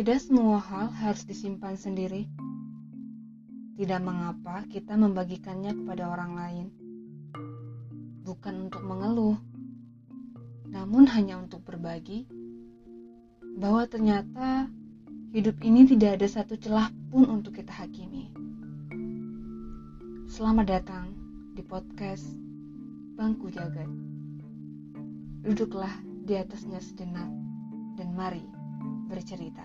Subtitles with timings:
[0.00, 2.24] Tidak semua hal harus disimpan sendiri.
[3.76, 6.66] Tidak mengapa kita membagikannya kepada orang lain.
[8.24, 9.36] Bukan untuk mengeluh,
[10.72, 12.24] namun hanya untuk berbagi
[13.60, 14.72] bahwa ternyata
[15.36, 18.32] hidup ini tidak ada satu celah pun untuk kita hakimi.
[20.32, 21.12] Selamat datang
[21.52, 22.49] di podcast
[23.20, 23.84] Bangku Jagat.
[25.44, 25.92] Duduklah
[26.24, 27.28] di atasnya sejenak
[28.00, 28.40] dan mari
[29.12, 29.60] bercerita.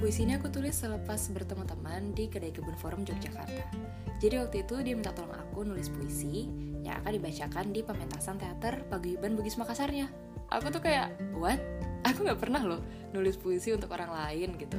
[0.00, 3.76] Puisi ini aku tulis selepas bertemu teman di Kedai Kebun Forum Yogyakarta.
[4.24, 6.48] Jadi waktu itu dia minta tolong aku nulis puisi
[6.80, 10.08] yang akan dibacakan di pementasan teater Paguyuban Bugis Makassarnya.
[10.48, 11.60] Aku tuh kayak, what?
[12.06, 14.78] Aku nggak pernah loh nulis puisi untuk orang lain gitu.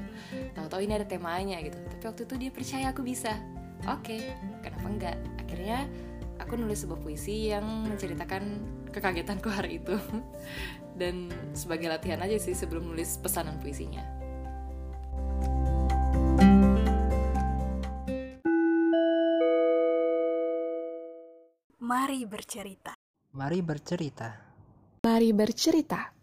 [0.56, 1.76] Tahu-tahu ini ada temanya gitu.
[1.76, 3.36] Tapi waktu itu dia percaya aku bisa.
[3.92, 4.32] Oke,
[4.64, 5.18] kenapa enggak?
[5.44, 5.84] Akhirnya
[6.40, 8.44] aku nulis sebuah puisi yang menceritakan
[8.96, 10.00] kekagetanku hari itu.
[11.00, 14.02] Dan sebagai latihan aja sih sebelum nulis pesanan puisinya.
[21.84, 22.96] Mari bercerita.
[23.36, 24.30] Mari bercerita.
[25.04, 26.17] Mari bercerita.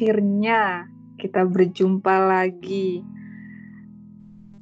[0.00, 0.88] Akhirnya
[1.20, 3.04] kita berjumpa lagi.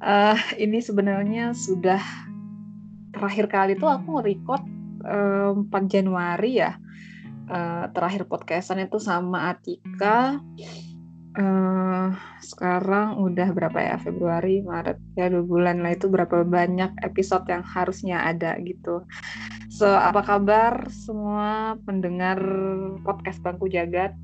[0.03, 2.03] Uh, ini sebenarnya sudah
[3.15, 4.59] terakhir kali tuh aku record
[5.07, 6.75] uh, 4 Januari ya.
[7.47, 10.43] Uh, terakhir podcastan itu sama Atika.
[11.39, 12.11] Uh,
[12.43, 17.63] sekarang udah berapa ya Februari, Maret ya dua bulan lah itu berapa banyak episode yang
[17.63, 19.07] harusnya ada gitu.
[19.71, 22.43] So apa kabar semua pendengar
[23.07, 24.19] podcast Bangku Jagat?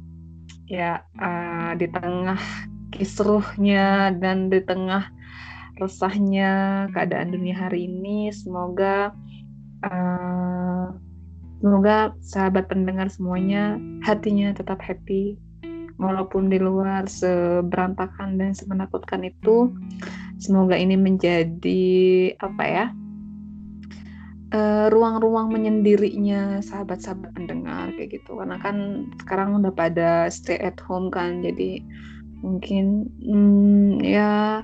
[0.65, 2.41] Ya uh, di tengah
[2.89, 5.09] kisruhnya dan di tengah
[5.75, 9.11] resahnya keadaan dunia hari ini semoga
[9.83, 10.87] uh,
[11.59, 15.37] semoga sahabat pendengar semuanya hatinya tetap happy.
[15.95, 19.71] Walaupun di luar seberantakan dan semenakutkan itu
[20.35, 21.87] semoga ini menjadi
[22.35, 22.85] apa ya
[24.91, 28.38] ruang-ruang uh, menyendirinya sahabat-sahabat pendengar kayak gitu.
[28.39, 31.83] Karena kan sekarang udah pada stay at home kan jadi
[32.43, 34.61] mungkin hmm, ya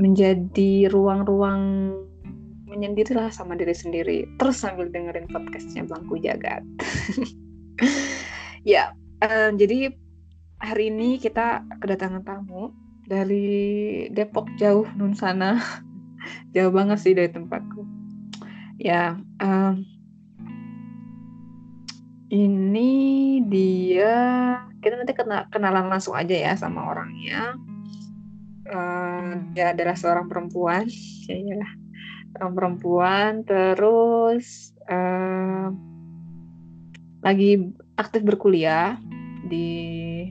[0.00, 1.94] menjadi ruang-ruang
[2.66, 4.26] menyendiri lah sama diri sendiri.
[4.40, 6.62] Terus sambil dengerin podcastnya Bangku Jagat.
[8.64, 9.92] Ya uh, jadi
[10.56, 12.72] hari ini kita kedatangan tamu
[13.04, 15.60] dari Depok jauh nun sana
[16.56, 17.93] jauh banget sih dari tempatku
[18.84, 19.80] ya um,
[22.28, 24.12] ini dia
[24.84, 27.56] kita nanti kena, kenalan langsung aja ya sama orangnya.
[28.64, 30.84] Uh, dia adalah seorang perempuan
[31.28, 31.64] ya
[32.36, 33.30] seorang perempuan.
[33.48, 35.72] Terus uh,
[37.24, 39.00] lagi aktif berkuliah
[39.48, 40.28] di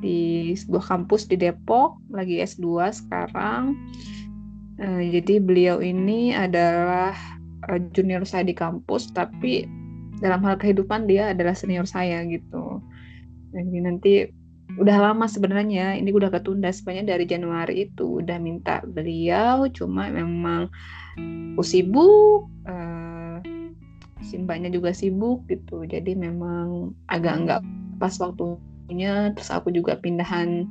[0.00, 3.76] di sebuah kampus di Depok lagi S2 sekarang
[4.80, 7.12] Uh, jadi beliau ini adalah
[7.68, 9.68] uh, junior saya di kampus, tapi
[10.24, 12.80] dalam hal kehidupan dia adalah senior saya gitu.
[13.52, 14.12] Jadi nanti
[14.80, 20.72] udah lama sebenarnya, ini udah ketunda sebenarnya dari Januari itu udah minta beliau, cuma memang
[21.58, 23.36] aku sibuk, uh,
[24.70, 27.60] juga sibuk gitu, jadi memang agak enggak
[27.98, 29.34] pas waktunya.
[29.36, 30.64] Terus aku juga pindahan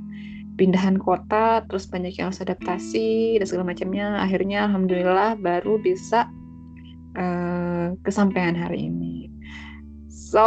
[0.60, 4.20] pindahan kota terus banyak yang harus adaptasi dan segala macamnya.
[4.20, 6.28] Akhirnya alhamdulillah baru bisa
[7.16, 9.32] uh, kesampaian hari ini.
[10.12, 10.44] So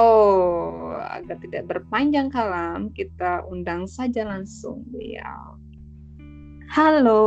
[1.09, 5.56] agar tidak berpanjang kalam kita undang saja langsung beliau.
[6.69, 7.25] Halo.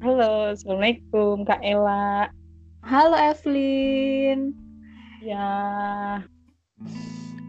[0.00, 2.32] Halo assalamualaikum kak Ella.
[2.80, 4.56] Halo Evelyn.
[5.20, 5.52] Ya.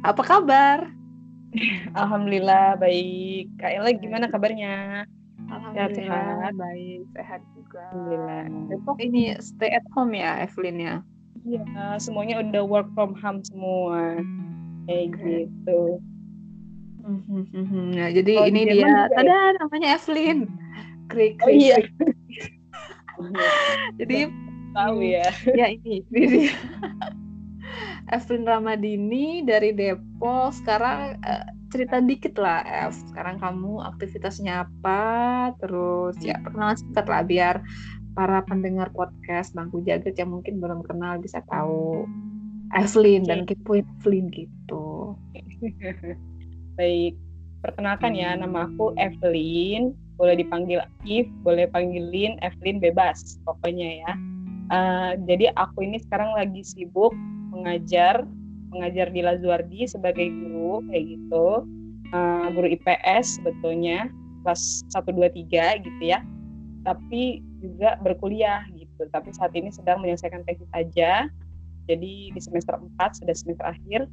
[0.03, 0.96] Apa kabar
[1.95, 3.55] Alhamdulillah baik.
[3.59, 5.07] Kak Ella gimana kabarnya?
[5.47, 7.83] Alhamdulillah sehat, baik, sehat juga.
[7.95, 8.95] Alhamdulillah.
[8.99, 10.95] Ini stay at home ya Evelyn ya?
[11.47, 14.19] Iya, semuanya udah work from home semua.
[14.87, 15.47] Kayak okay.
[15.47, 15.81] gitu.
[17.07, 19.07] Nah, jadi oh, ini dia, ya?
[19.15, 20.51] ada namanya Evelyn.
[21.07, 21.79] Krik, krik, oh, iya.
[23.99, 24.27] jadi
[24.75, 25.27] tahu ya.
[25.59, 26.53] Ya ini, ini dia.
[28.07, 30.55] Evelyn Ramadini dari Depok.
[30.55, 32.95] Sekarang uh, cerita dikit lah, Ev.
[33.11, 35.51] Sekarang kamu aktivitasnya apa?
[35.59, 37.55] Terus ya perkenalan singkat lah biar
[38.15, 42.07] para pendengar podcast Bangku Jagat yang mungkin belum kenal bisa tahu
[42.73, 43.29] Evelyn okay.
[43.29, 45.13] dan kepoin Evelyn gitu.
[46.79, 47.13] Baik,
[47.61, 49.91] perkenalkan ya nama aku Evelyn.
[50.17, 54.11] Boleh dipanggil If, boleh panggilin Evelyn bebas pokoknya ya.
[54.67, 57.15] Uh, jadi aku ini sekarang lagi sibuk
[57.57, 58.23] mengajar
[58.71, 61.47] mengajar di Lazuardi sebagai guru kayak gitu.
[62.07, 64.07] Uh, guru IPS sebetulnya
[64.43, 66.23] kelas 1 2 3 gitu ya.
[66.87, 69.07] Tapi juga berkuliah gitu.
[69.11, 71.27] Tapi saat ini sedang menyelesaikan tesis aja.
[71.87, 74.07] Jadi di semester 4 sudah semester akhir.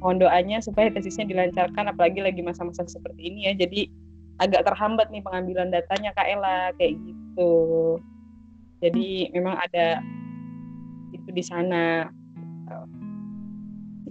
[0.00, 3.54] Mohon doanya supaya tesisnya dilancarkan apalagi lagi masa-masa seperti ini ya.
[3.54, 3.90] Jadi
[4.40, 7.52] agak terhambat nih pengambilan datanya Kak Ella kayak gitu.
[8.80, 10.00] Jadi memang ada
[11.12, 12.08] itu di sana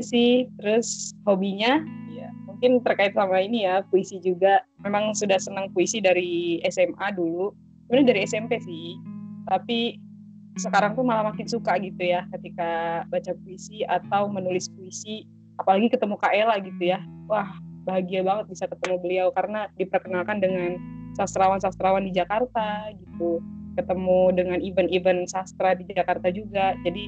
[0.03, 0.47] sih.
[0.59, 4.63] Terus hobinya ya mungkin terkait sama ini ya puisi juga.
[4.83, 7.55] Memang sudah senang puisi dari SMA dulu.
[7.87, 8.99] Sebenarnya dari SMP sih.
[9.47, 9.97] Tapi
[10.59, 15.23] sekarang tuh malah makin suka gitu ya ketika baca puisi atau menulis puisi.
[15.59, 16.99] Apalagi ketemu Kak Ella gitu ya.
[17.31, 17.47] Wah
[17.87, 19.27] bahagia banget bisa ketemu beliau.
[19.31, 20.75] Karena diperkenalkan dengan
[21.15, 23.39] sastrawan-sastrawan di Jakarta gitu.
[23.79, 26.75] Ketemu dengan event-event sastra di Jakarta juga.
[26.83, 27.07] Jadi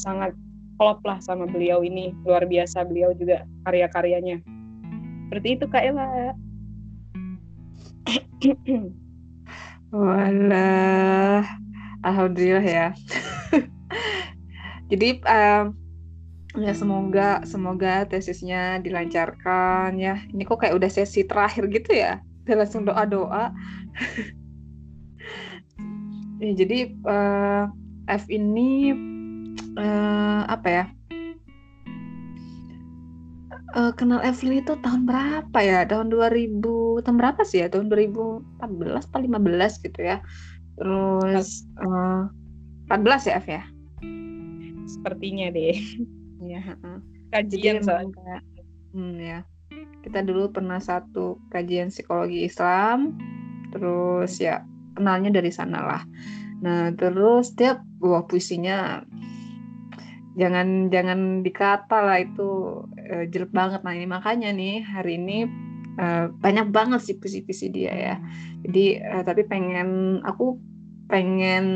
[0.00, 0.32] sangat
[0.78, 4.38] klop lah sama beliau ini luar biasa beliau juga karya-karyanya
[5.28, 6.32] seperti itu kak Ella
[9.88, 11.48] Walah,
[12.04, 12.88] alhamdulillah ya.
[14.92, 15.72] Jadi um,
[16.56, 20.20] ya semoga semoga tesisnya dilancarkan ya.
[20.28, 22.20] Ini kok kayak udah sesi terakhir gitu ya.
[22.44, 23.44] Udah langsung doa doa.
[26.44, 27.72] ya, jadi uh,
[28.08, 28.92] F ini
[29.78, 30.84] uh, apa ya?
[33.76, 35.86] Uh, kenal Evelyn itu tahun berapa ya?
[35.86, 37.68] Tahun 2000 tahun berapa sih ya?
[37.70, 40.18] Tahun 2014 atau 15 gitu ya.
[40.78, 42.26] Terus uh,
[42.90, 43.62] eh, 14 ya F ya?
[44.88, 45.78] Sepertinya deh.
[46.38, 47.02] Ya uh.
[47.34, 48.42] kajian soalnya.
[48.94, 49.38] hmm, ya.
[50.06, 53.18] Kita dulu pernah satu kajian psikologi Islam.
[53.74, 54.64] Terus ya
[54.98, 56.02] kenalnya dari sana lah
[56.58, 59.06] nah terus dia buah puisinya
[60.38, 63.82] jangan jangan dikata lah itu uh, jelek banget.
[63.82, 65.50] Nah ini makanya nih hari ini
[65.98, 68.16] uh, banyak banget sih puisi-puisi dia ya.
[68.62, 70.56] Jadi uh, tapi pengen aku
[71.08, 71.66] pengen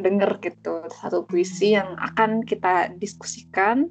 [0.00, 3.90] denger gitu satu puisi yang akan kita diskusikan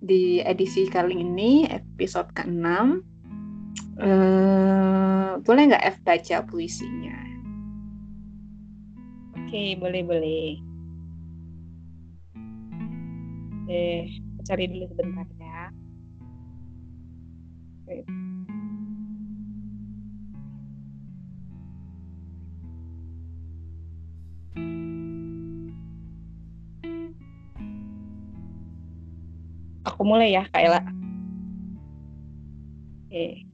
[0.00, 2.64] di edisi kali ini episode ke-6
[4.00, 7.18] uh, boleh nggak F baca puisinya?
[9.36, 10.69] Oke, boleh boleh.
[13.70, 14.10] Oke,
[14.50, 15.70] cari dulu sebentar ya.
[17.86, 18.02] Oke.
[29.86, 30.82] Aku mulai ya, Kak Ella.
[33.06, 33.46] Oke.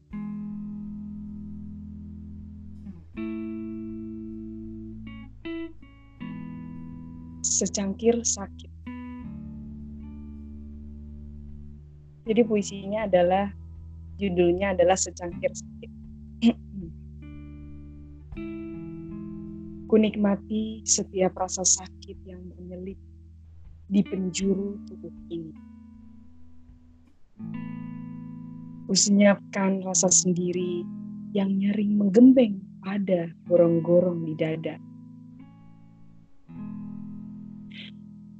[7.44, 8.75] Secangkir sakit.
[12.26, 13.46] Jadi puisinya adalah
[14.18, 15.90] judulnya adalah secangkir sakit.
[19.86, 22.98] Kunikmati setiap rasa sakit yang menyelip
[23.86, 25.54] di penjuru tubuh ini.
[28.90, 30.82] Kusenyapkan rasa sendiri
[31.30, 34.74] yang nyaring menggembeng pada gorong-gorong di dada.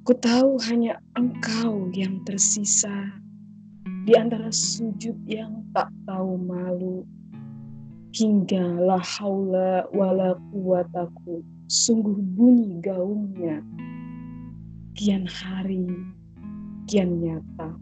[0.02, 3.25] Ku tahu hanya engkau yang tersisa
[4.06, 7.02] di antara sujud yang tak tahu malu
[8.14, 13.66] hingga la haula wala quwataku sungguh bunyi gaungnya
[14.94, 15.90] kian hari
[16.86, 17.75] kian nyata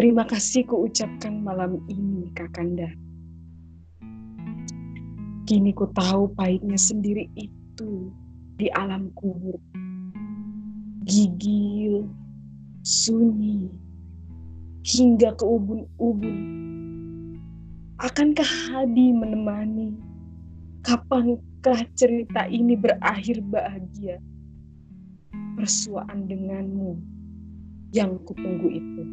[0.00, 2.88] Terima kasih ku ucapkan malam ini Kakanda.
[5.44, 8.08] Kini ku tahu pahitnya sendiri itu
[8.56, 9.60] di alam kubur.
[11.04, 12.08] Gigil,
[12.80, 13.68] sunyi,
[14.84, 16.38] hingga ke ubun-ubun.
[18.00, 19.92] Akankah Hadi menemani?
[20.80, 24.16] Kapankah cerita ini berakhir bahagia?
[25.60, 26.96] Persuaan denganmu
[27.92, 29.04] yang kutunggu itu.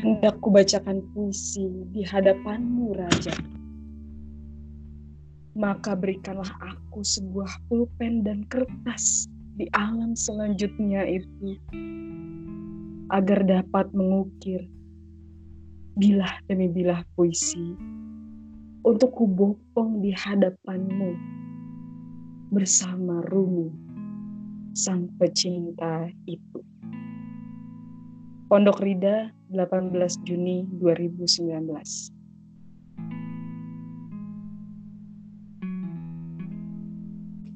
[0.00, 3.36] Hendak kubacakan puisi di hadapanmu, Raja.
[5.56, 9.24] maka berikanlah aku sebuah pulpen dan kertas
[9.56, 11.56] di alam selanjutnya itu
[13.08, 14.68] agar dapat mengukir
[15.96, 17.72] bilah demi bilah puisi
[18.84, 21.16] untuk kubopong di hadapanmu
[22.52, 23.72] bersama Rumi
[24.76, 26.60] sang pecinta itu.
[28.46, 29.90] Pondok Rida 18
[30.22, 32.12] Juni 2019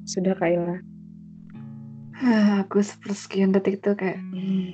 [0.03, 0.90] Sudah Kaila.
[2.21, 4.69] Ah, aku sepersekian detik itu kayak hmm.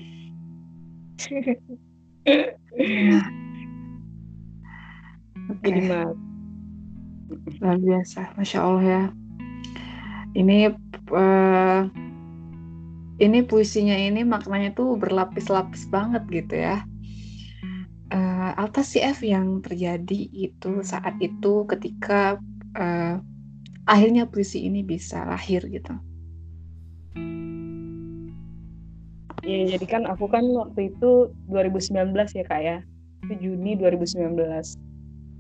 [5.48, 5.64] Oke.
[5.64, 6.12] Jadi mah
[7.60, 9.04] Luar biasa, masya Allah ya.
[10.36, 10.72] Ini
[11.12, 11.82] uh,
[13.18, 16.84] ini puisinya ini maknanya tuh berlapis-lapis banget gitu ya.
[18.08, 22.40] Uh, apa sih F yang terjadi itu saat itu ketika
[22.80, 23.20] uh,
[23.84, 25.96] akhirnya puisi ini bisa lahir gitu.
[29.48, 32.78] Ya, jadi kan aku kan waktu itu 2019 ya kak ya,
[33.24, 34.36] itu Juni 2019.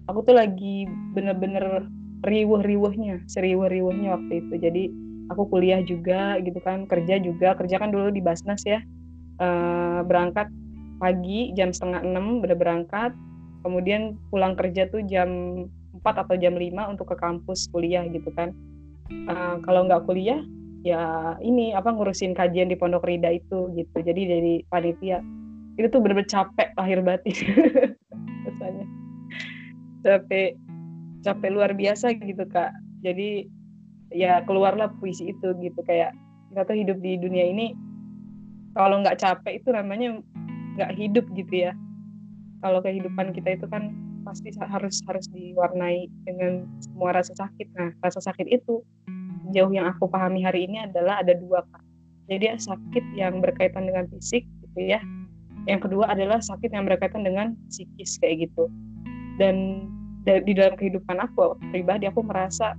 [0.08, 1.84] Aku tuh lagi bener-bener
[2.24, 4.54] riuh-riuhnya, seriuh-riuhnya waktu itu.
[4.64, 4.84] Jadi
[5.28, 8.80] aku kuliah juga gitu kan, kerja juga, kerja kan dulu di Basnas ya.
[9.44, 10.48] Uh, berangkat
[11.04, 13.12] pagi jam setengah enam udah berangkat,
[13.68, 15.30] kemudian pulang kerja tuh jam
[16.00, 18.56] 4 atau jam 5 untuk ke kampus kuliah gitu kan.
[19.28, 20.40] Uh, kalau nggak kuliah
[20.86, 23.98] ya ini apa ngurusin kajian di Pondok Rida itu gitu.
[23.98, 25.22] Jadi dari panitia
[25.78, 27.38] itu tuh bener-bener capek lahir batin
[28.50, 28.86] rasanya.
[30.02, 30.58] capek
[31.22, 32.74] capek luar biasa gitu kak.
[33.06, 33.46] Jadi
[34.14, 36.16] ya keluarlah puisi itu gitu kayak
[36.50, 37.76] kita tuh hidup di dunia ini
[38.74, 40.22] kalau nggak capek itu namanya
[40.78, 41.72] nggak hidup gitu ya.
[42.62, 43.94] Kalau kehidupan kita itu kan
[44.26, 47.68] pasti harus harus diwarnai dengan semua rasa sakit.
[47.78, 48.84] Nah, rasa sakit itu
[49.56, 51.84] jauh yang aku pahami hari ini adalah ada dua kan.
[52.28, 55.00] Jadi sakit yang berkaitan dengan fisik gitu ya.
[55.68, 58.68] Yang kedua adalah sakit yang berkaitan dengan psikis kayak gitu.
[59.40, 59.88] Dan
[60.28, 62.76] di dalam kehidupan aku pribadi aku merasa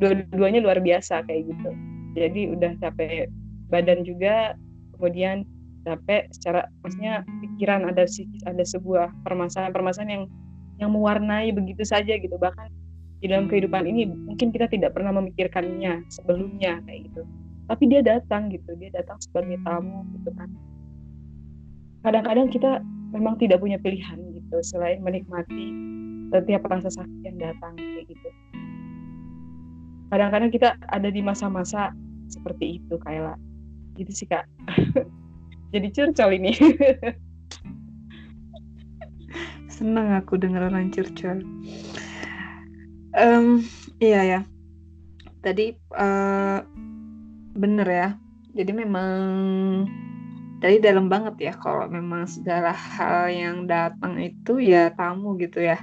[0.00, 1.70] dua-duanya luar biasa kayak gitu.
[2.16, 3.28] Jadi udah capek
[3.68, 4.56] badan juga,
[4.96, 5.44] kemudian
[5.84, 10.24] capek secara maksudnya pikiran ada psikis ada sebuah permasalahan-permasalahan yang
[10.80, 12.72] yang mewarnai begitu saja gitu bahkan
[13.20, 17.22] di dalam kehidupan ini mungkin kita tidak pernah memikirkannya sebelumnya kayak gitu.
[17.68, 20.48] Tapi dia datang gitu dia datang sebagai tamu gitu kan.
[22.00, 22.80] Kadang-kadang kita
[23.12, 25.68] memang tidak punya pilihan gitu selain menikmati
[26.32, 28.28] setiap rasa sakit yang datang kayak gitu.
[30.10, 31.92] Kadang-kadang kita ada di masa-masa
[32.32, 33.36] seperti itu Kayla
[34.00, 34.48] gitu sih kak.
[35.76, 36.56] Jadi curcol ini.
[39.70, 41.44] Senang aku dengar orang curcol
[43.16, 43.64] um,
[43.98, 44.40] iya ya.
[45.40, 46.58] Tadi uh,
[47.56, 48.08] bener ya.
[48.50, 49.20] Jadi memang
[50.60, 55.78] tadi dalam banget ya kalau memang segala hal yang datang itu ya tamu gitu ya.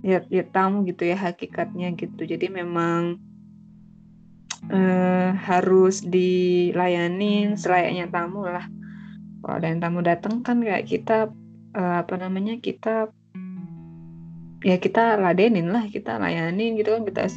[0.00, 2.22] Ya, ya tamu gitu ya hakikatnya gitu.
[2.22, 3.18] Jadi memang
[4.70, 8.66] uh, harus dilayanin selayaknya tamu lah.
[9.42, 11.30] Kalau ada yang tamu datang kan kayak kita
[11.74, 13.10] uh, apa namanya kita
[14.66, 17.30] ya kita ladenin lah kita layanin gitu kan kita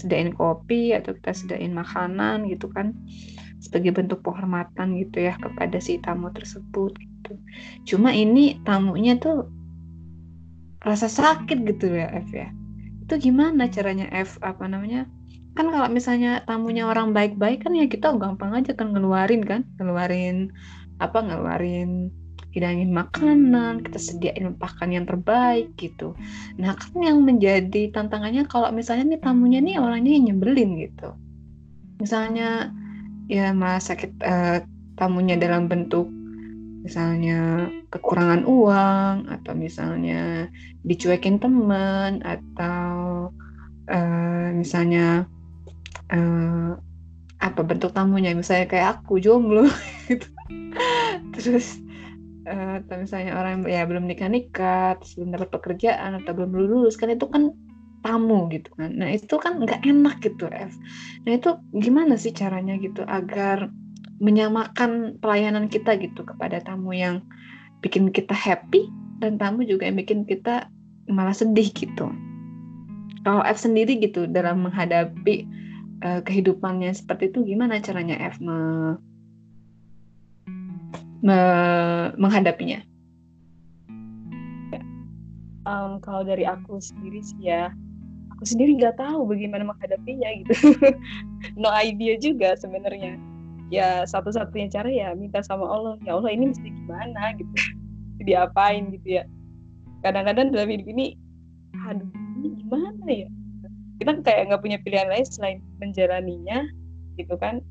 [0.00, 2.96] sedain kopi atau kita sedain makanan gitu kan
[3.64, 7.32] sebagai bentuk penghormatan gitu ya kepada si tamu tersebut gitu.
[7.88, 9.48] Cuma ini tamunya tuh
[10.84, 12.52] rasa sakit gitu ya F ya.
[13.08, 15.08] Itu gimana caranya F apa namanya?
[15.56, 20.52] Kan kalau misalnya tamunya orang baik-baik kan ya kita gampang aja kan ngeluarin kan, ngeluarin
[21.00, 22.12] apa ngeluarin
[22.54, 26.14] hidangin makanan, kita sediain makan yang terbaik gitu.
[26.54, 31.18] Nah kan yang menjadi tantangannya kalau misalnya nih tamunya nih orangnya yang nyebelin gitu.
[31.98, 32.70] Misalnya
[33.26, 34.62] ya malah sakit uh,
[34.94, 36.06] tamunya dalam bentuk
[36.84, 40.52] misalnya kekurangan uang atau misalnya
[40.84, 43.32] dicuekin teman atau
[43.88, 45.24] uh, misalnya
[46.12, 46.76] uh,
[47.40, 49.64] apa bentuk tamunya misalnya kayak aku jomblo
[50.12, 50.28] gitu
[51.32, 51.80] terus
[52.46, 57.12] uh, atau misalnya orang ya belum nikah nikah belum dapat pekerjaan atau belum lulus kan
[57.12, 57.52] itu kan
[58.04, 58.92] tamu gitu kan.
[59.00, 60.76] Nah itu kan nggak enak gitu F
[61.24, 63.72] nah itu gimana sih caranya gitu agar
[64.22, 67.24] menyamakan pelayanan kita gitu kepada tamu yang
[67.82, 68.86] bikin kita happy
[69.18, 70.68] dan tamu juga yang bikin kita
[71.08, 72.08] malah sedih gitu?
[73.24, 75.48] Kalau F sendiri gitu dalam menghadapi
[76.04, 78.40] uh, kehidupannya seperti itu gimana caranya F
[81.24, 81.40] me
[82.20, 82.84] menghadapinya?
[85.64, 87.72] Um, kalau dari aku sendiri sih ya,
[88.36, 90.76] aku sendiri nggak tahu bagaimana menghadapinya gitu.
[91.60, 93.16] No idea juga sebenarnya.
[93.72, 97.32] Ya satu-satunya cara ya minta sama Allah ya Allah ini mesti gimana?
[97.40, 97.52] gitu.
[98.28, 99.24] Diapain gitu ya.
[100.04, 101.16] Kadang-kadang dalam hidup ini
[101.88, 102.12] aduh
[102.44, 103.28] ini gimana ya?
[103.96, 106.68] Kita kayak nggak punya pilihan lain selain menjalaninya
[107.16, 107.64] gitu kan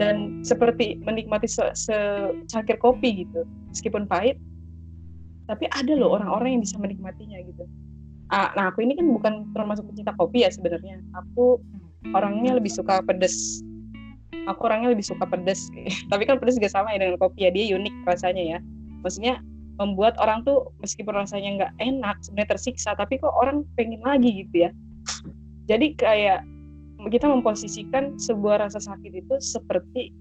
[0.00, 3.44] dan seperti menikmati se secangkir kopi gitu.
[3.72, 4.40] Meskipun pahit
[5.50, 7.64] tapi ada loh orang-orang yang bisa menikmatinya gitu.
[8.32, 11.02] Ah, nah aku ini kan bukan termasuk pecinta kopi ya sebenarnya.
[11.12, 11.60] Aku
[12.16, 13.60] orangnya lebih suka pedes.
[14.48, 15.68] Aku orangnya lebih suka pedes.
[16.10, 17.50] Tapi kan pedes juga sama ya dengan kopi ya.
[17.52, 18.58] Dia unik rasanya ya.
[19.04, 19.44] Maksudnya
[19.76, 24.68] membuat orang tuh meskipun rasanya nggak enak sebenarnya tersiksa tapi kok orang pengen lagi gitu
[24.68, 24.70] ya.
[25.68, 26.44] Jadi kayak
[27.10, 30.12] kita memposisikan sebuah rasa sakit itu seperti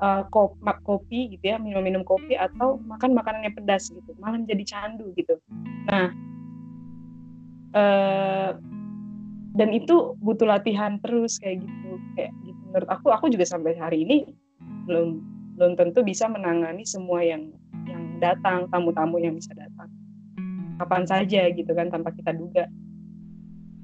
[0.00, 4.64] uh, kop, kopi gitu ya minum-minum kopi atau makan makanan yang pedas gitu malah jadi
[4.64, 5.38] candu gitu.
[5.86, 6.10] Nah
[7.76, 8.50] uh,
[9.56, 12.60] dan itu butuh latihan terus kayak gitu kayak gitu.
[12.72, 14.16] Menurut aku aku juga sampai hari ini
[14.84, 15.20] belum
[15.56, 17.48] belum tentu bisa menangani semua yang
[17.88, 19.88] yang datang tamu-tamu yang bisa datang.
[20.76, 22.68] Kapan saja gitu kan tanpa kita duga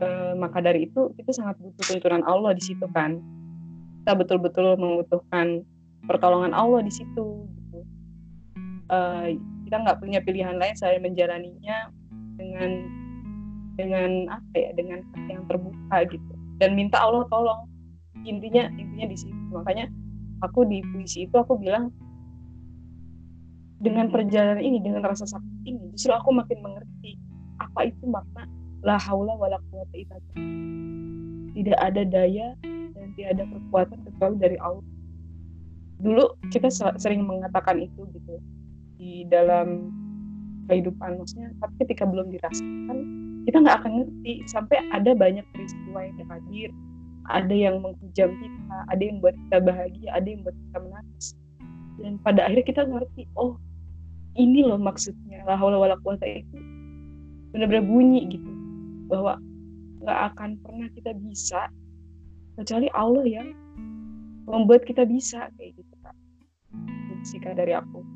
[0.03, 3.23] e, maka dari itu itu sangat butuh tuntunan Allah di situ kan.
[4.03, 5.63] Kita betul-betul membutuhkan
[6.11, 7.79] pertolongan Allah di situ gitu.
[8.91, 8.99] e,
[9.71, 11.95] kita nggak punya pilihan lain selain menjalaninya
[12.35, 12.71] dengan
[13.79, 16.33] dengan apa ya dengan hati yang terbuka gitu.
[16.59, 17.71] Dan minta Allah tolong.
[18.27, 19.39] Intinya intinya di situ.
[19.55, 19.87] Makanya
[20.43, 21.95] aku di puisi itu aku bilang
[23.83, 27.19] dengan perjalanan ini dengan rasa sakit ini justru aku makin mengerti
[27.59, 28.47] apa itu makna
[28.83, 30.19] la haula wala quwata illa
[31.55, 34.87] tidak ada daya dan tidak ada kekuatan kecuali dari Allah.
[36.03, 36.67] Dulu kita
[36.99, 38.43] sering mengatakan itu gitu
[38.99, 39.91] di dalam
[40.67, 42.99] kehidupan maksudnya tapi ketika belum dirasakan
[43.47, 44.43] kita nggak akan ngerti.
[44.51, 46.71] Sampai ada banyak peristiwa yang hadir
[47.31, 51.27] ada yang menghujam kita ada yang buat kita bahagia ada yang buat kita menangis.
[52.03, 53.55] Dan pada akhirnya kita ngerti oh
[54.35, 55.47] ini loh maksudnya.
[55.47, 55.95] La haula wala
[56.27, 56.59] itu
[57.53, 58.52] benar-benar bunyi gitu
[59.13, 59.37] bahwa
[60.01, 61.69] nggak akan pernah kita bisa
[62.57, 63.53] kecuali Allah yang
[64.49, 66.17] membuat kita bisa kayak gitu kak.
[67.29, 68.01] Sika dari aku.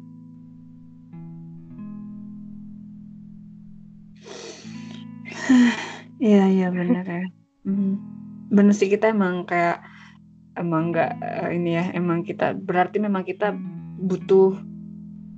[6.17, 7.29] Iya iya benar ya.
[7.69, 9.83] Mm bener sih kita emang kayak
[10.55, 13.53] emang nggak uh, ini ya emang kita berarti memang kita
[14.01, 14.55] butuh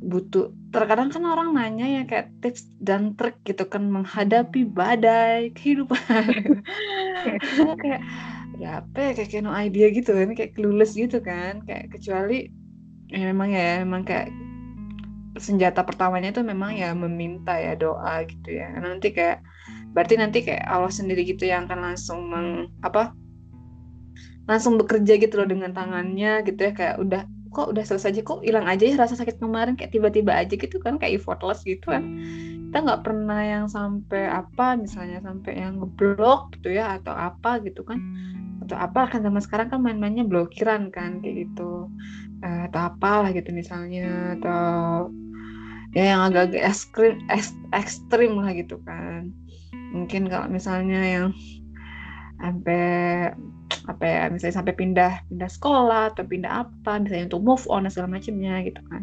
[0.05, 5.99] butuh terkadang kan orang nanya ya kayak tips dan trik gitu kan menghadapi badai kehidupan.
[7.83, 8.03] Kayak
[8.59, 12.51] ya apa ya kayak no idea gitu kan kayak clueless gitu kan kayak kecuali
[13.07, 14.35] ya memang ya emang kayak
[15.39, 18.75] senjata pertamanya itu memang ya meminta ya doa gitu ya.
[18.77, 19.41] Nanti kayak
[19.95, 23.15] berarti nanti kayak Allah sendiri gitu yang akan langsung meng apa
[24.49, 27.23] langsung bekerja gitu loh dengan tangannya gitu ya kayak udah
[27.59, 30.79] kok udah selesai aja kok hilang aja ya rasa sakit kemarin kayak tiba-tiba aja gitu
[30.79, 32.07] kan kayak effortless gitu kan.
[32.71, 37.83] Kita nggak pernah yang sampai apa misalnya sampai yang ngeblok gitu ya atau apa gitu
[37.83, 37.99] kan.
[38.63, 41.91] Atau apa kan zaman sekarang kan main-mainnya blokiran kan kayak gitu.
[42.39, 45.11] Uh, atau apalah gitu misalnya atau
[45.91, 47.19] ya yang agak-agak ekstrim
[47.75, 49.35] ekstrim lah gitu kan.
[49.91, 51.27] Mungkin kalau misalnya yang
[52.39, 53.35] sampai
[53.89, 57.93] apa ya misalnya sampai pindah pindah sekolah atau pindah apa misalnya untuk move on dan
[57.93, 59.03] segala macamnya gitu kan.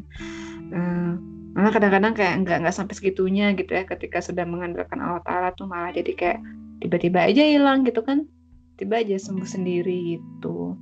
[0.70, 1.14] Uh,
[1.56, 5.66] malah kadang-kadang kayak nggak nggak sampai segitunya gitu ya ketika sudah mengandalkan Allah Taala tuh
[5.72, 6.40] malah jadi kayak
[6.84, 8.28] tiba-tiba aja hilang gitu kan.
[8.76, 10.76] Tiba aja sembuh sendiri gitu.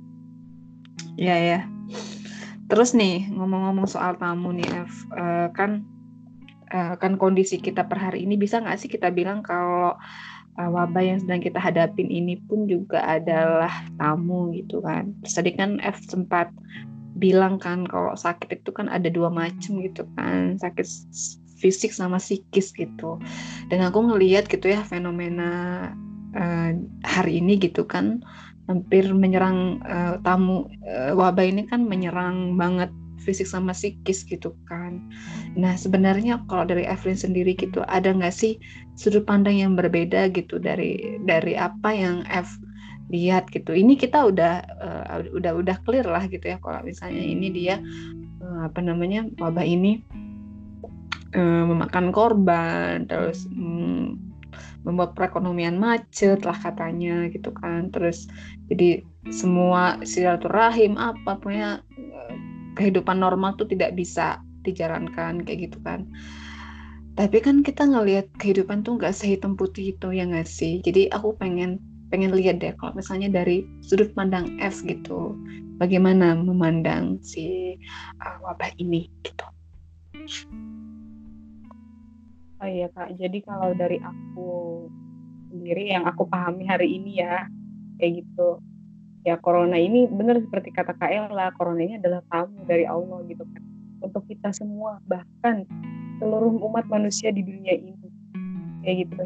[1.14, 1.60] Ya ya.
[2.66, 5.86] Terus nih ngomong-ngomong soal tamu nih F uh, kan
[6.74, 9.94] uh, kan kondisi kita per hari ini bisa nggak sih kita bilang kalau
[10.58, 15.14] uh, wabah yang sedang kita hadapin ini pun juga adalah tamu gitu kan.
[15.22, 16.50] Terus tadi kan F sempat
[17.14, 20.86] bilang kan kalau sakit itu kan ada dua macam gitu kan sakit
[21.62, 23.22] fisik sama psikis gitu
[23.70, 25.88] dan aku ngelihat gitu ya fenomena
[26.34, 26.74] uh,
[27.06, 28.20] hari ini gitu kan
[28.66, 32.90] hampir menyerang uh, tamu uh, wabah ini kan menyerang banget
[33.22, 34.98] fisik sama psikis gitu kan.
[35.54, 38.58] Nah sebenarnya kalau dari Evelyn sendiri gitu ada nggak sih
[38.98, 42.50] sudut pandang yang berbeda gitu dari dari apa yang F
[43.12, 43.76] lihat gitu.
[43.76, 47.78] Ini kita udah uh, udah udah clear lah gitu ya kalau misalnya ini dia
[48.40, 50.00] uh, apa namanya wabah ini
[51.36, 54.16] uh, memakan korban terus um,
[54.84, 58.28] membuat perekonomian macet lah katanya gitu kan terus
[58.68, 59.00] jadi
[59.32, 61.80] semua silaturahim apa punya
[62.74, 66.06] kehidupan normal tuh tidak bisa dijalankan kayak gitu kan.
[67.14, 70.82] Tapi kan kita ngelihat kehidupan tuh nggak sehitam putih itu ya nggak sih?
[70.82, 71.78] Jadi aku pengen
[72.10, 75.34] pengen lihat deh kalau misalnya dari sudut pandang F gitu
[75.78, 77.74] bagaimana memandang si
[78.22, 79.46] uh, wabah ini gitu.
[82.62, 84.50] Oh iya kak, jadi kalau dari aku
[85.52, 87.44] sendiri yang aku pahami hari ini ya
[88.00, 88.58] kayak gitu
[89.24, 93.42] ya corona ini benar seperti kata Kak Ella corona ini adalah tamu dari Allah gitu
[93.42, 93.62] kan.
[94.04, 95.64] Untuk kita semua bahkan
[96.20, 98.08] seluruh umat manusia di dunia ini.
[98.84, 99.24] Kayak gitu.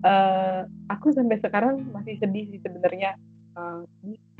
[0.00, 3.14] Uh, aku sampai sekarang masih sedih sih sebenarnya.
[3.52, 3.84] Uh,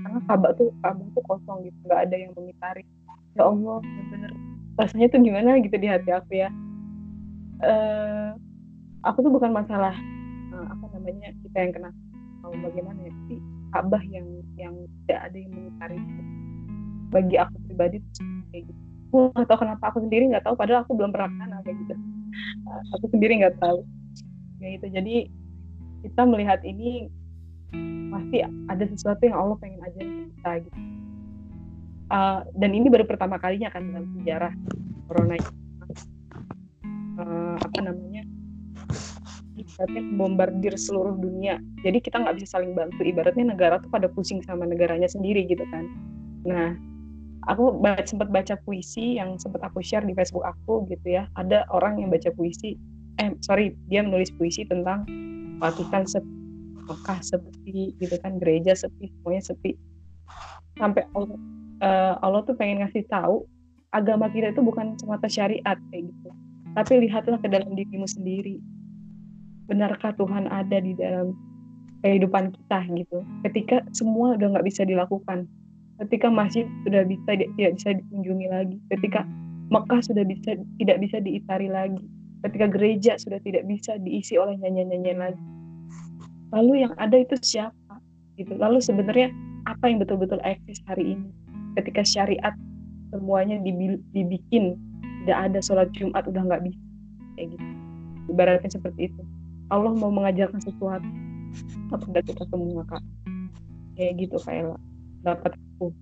[0.01, 2.89] karena Ka'bah tuh Ka'bah tuh kosong gitu nggak ada yang mengitari.
[3.37, 4.33] Ya Allah bener
[4.81, 6.49] rasanya tuh gimana gitu di hati aku ya.
[7.61, 8.33] Uh,
[9.05, 9.93] aku tuh bukan masalah
[10.57, 11.91] uh, apa namanya kita yang kena
[12.41, 14.27] mau bagaimana ya sih Ka'bah yang
[14.59, 14.75] yang
[15.07, 16.23] tidak ada yang mengitari itu
[17.11, 17.97] bagi aku pribadi
[18.55, 18.81] kayak gitu.
[19.11, 21.95] Aku nggak tahu kenapa aku sendiri nggak tahu padahal aku belum pernah sana kayak gitu.
[22.67, 23.79] Uh, aku sendiri nggak tahu.
[24.63, 24.87] Kayak gitu.
[24.95, 25.17] Jadi
[26.07, 27.11] kita melihat ini
[28.11, 30.79] pasti ada sesuatu yang Allah pengen ajarin kita gitu.
[32.11, 34.51] Uh, dan ini baru pertama kalinya kan dalam sejarah
[35.07, 35.39] corona
[37.23, 38.10] uh, apa namanya
[39.63, 41.61] ibaratnya bombardir seluruh dunia.
[41.85, 43.05] Jadi kita nggak bisa saling bantu.
[43.05, 45.85] Ibaratnya negara tuh pada pusing sama negaranya sendiri gitu kan.
[46.49, 46.75] Nah
[47.49, 51.29] aku sempat baca puisi yang sempat aku share di Facebook aku gitu ya.
[51.37, 52.77] Ada orang yang baca puisi
[53.21, 55.05] eh sorry dia menulis puisi tentang
[55.61, 56.41] Vatikan sepi
[56.91, 59.79] Mekah sepi gitu kan gereja sepi semuanya sepi.
[60.75, 61.39] Sampai Allah,
[61.85, 63.47] uh, Allah tuh pengen ngasih tahu
[63.95, 66.29] agama kita itu bukan semata syariat kayak gitu.
[66.75, 68.59] Tapi lihatlah ke dalam dirimu sendiri
[69.71, 71.39] benarkah Tuhan ada di dalam
[72.03, 73.23] kehidupan kita gitu.
[73.47, 75.47] Ketika semua udah nggak bisa dilakukan.
[76.03, 78.77] Ketika masjid sudah bisa tidak bisa dikunjungi lagi.
[78.91, 79.23] Ketika
[79.71, 82.03] Mekah sudah bisa tidak bisa diitari lagi.
[82.43, 85.45] Ketika gereja sudah tidak bisa diisi oleh nyanyian-nyanyian lagi.
[86.51, 87.95] Lalu yang ada itu siapa?
[88.35, 88.57] Gitu.
[88.59, 89.31] Lalu sebenarnya
[89.71, 91.31] apa yang betul-betul eksis hari ini?
[91.79, 92.57] Ketika syariat
[93.15, 94.75] semuanya dibikin
[95.23, 96.83] tidak ada sholat Jumat udah nggak bisa.
[97.37, 97.67] Kayak gitu.
[98.33, 99.23] Ibaratnya seperti itu
[99.71, 101.07] Allah mau mengajarkan sesuatu.
[101.91, 103.03] Kepada kita semua kak?
[103.95, 104.79] Kayak gitu kayak
[105.23, 105.95] dapat aku.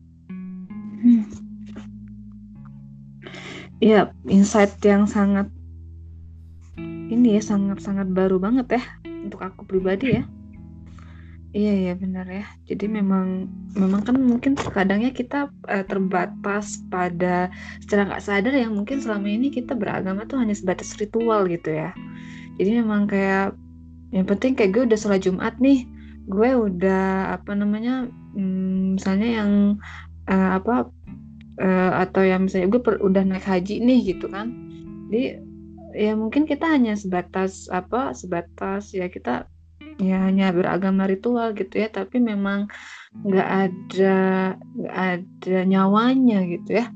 [3.79, 5.47] Iya, insight yang sangat
[7.09, 10.25] ini ya sangat-sangat baru banget ya untuk aku pribadi ya.
[11.57, 12.45] Iya iya benar ya.
[12.69, 17.49] Jadi memang memang kan mungkin kadangnya kita uh, terbatas pada
[17.81, 21.97] secara nggak sadar yang mungkin selama ini kita beragama tuh hanya sebatas ritual gitu ya
[22.59, 23.55] jadi memang kayak
[24.11, 25.87] yang penting kayak gue udah sholat Jumat nih.
[26.29, 29.53] Gue udah apa namanya hmm, misalnya yang
[30.29, 30.91] uh, apa
[31.63, 34.51] uh, atau yang misalnya gue per, udah naik haji nih gitu kan.
[35.09, 35.41] Jadi
[35.97, 39.49] ya mungkin kita hanya sebatas apa sebatas ya kita
[39.99, 41.89] ya hanya beragama ritual gitu ya.
[41.89, 42.67] Tapi memang
[43.23, 44.17] nggak ada
[44.59, 46.91] nggak ada nyawanya gitu ya.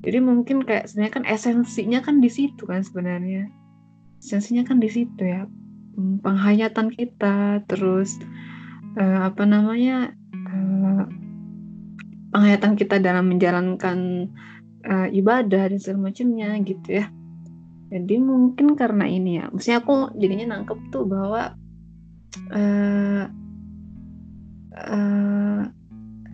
[0.00, 3.59] Jadi mungkin kayak sebenarnya kan esensinya kan di situ kan sebenarnya
[4.20, 5.48] esensinya kan di situ ya.
[5.96, 8.14] Hmm, penghayatan kita terus
[9.00, 10.14] uh, apa namanya
[10.46, 11.02] uh,
[12.30, 14.30] penghayatan kita dalam menjalankan
[14.86, 17.10] uh, ibadah dan segala macamnya gitu ya.
[17.90, 21.58] Jadi mungkin karena ini ya maksudnya aku jadinya nangkep tuh bahwa
[22.54, 23.24] uh,
[24.78, 25.60] uh,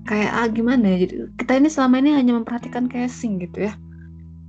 [0.06, 3.74] kayak ah, gimana ya jadi kita ini selama ini hanya memperhatikan casing gitu ya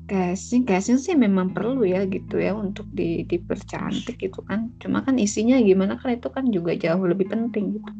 [0.07, 4.71] casing casing sih memang perlu ya gitu ya untuk di dipercantik gitu kan.
[4.79, 7.91] Cuma kan isinya gimana kan itu kan juga jauh lebih penting gitu.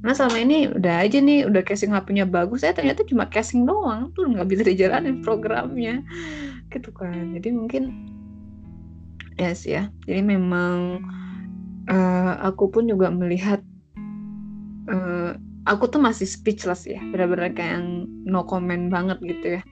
[0.00, 4.08] Nah selama ini udah aja nih udah casing HP-nya bagus saya ternyata cuma casing doang
[4.16, 6.00] tuh nggak bisa dijalanin programnya
[6.72, 7.36] gitu kan.
[7.36, 7.92] Jadi mungkin
[9.36, 11.04] yes, ya jadi memang
[11.92, 13.60] uh, aku pun juga melihat
[14.88, 15.36] uh,
[15.68, 19.62] aku tuh masih speechless ya benar-benar kayak yang no comment banget gitu ya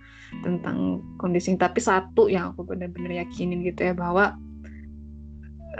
[0.45, 4.37] tentang kondisi tapi satu yang aku benar-benar yakinin gitu ya bahwa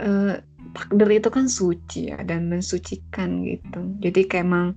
[0.01, 0.35] uh,
[0.73, 3.81] takdir itu kan suci ya dan mensucikan gitu.
[4.01, 4.67] Jadi kayak emang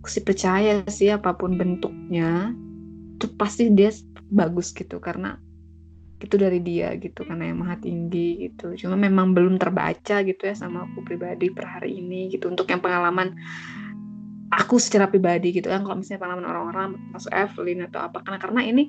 [0.00, 2.56] aku sih percaya sih apa pun bentuknya
[3.16, 3.92] itu pasti dia
[4.32, 5.36] bagus gitu karena
[6.22, 8.74] itu dari dia gitu karena yang maha tinggi gitu.
[8.78, 12.78] Cuma memang belum terbaca gitu ya sama aku pribadi per hari ini gitu untuk yang
[12.78, 13.34] pengalaman
[14.54, 15.82] aku secara pribadi gitu kan.
[15.82, 18.22] Kalau misalnya pengalaman orang-orang masuk Evelyn atau apa.
[18.22, 18.88] Karena karena ini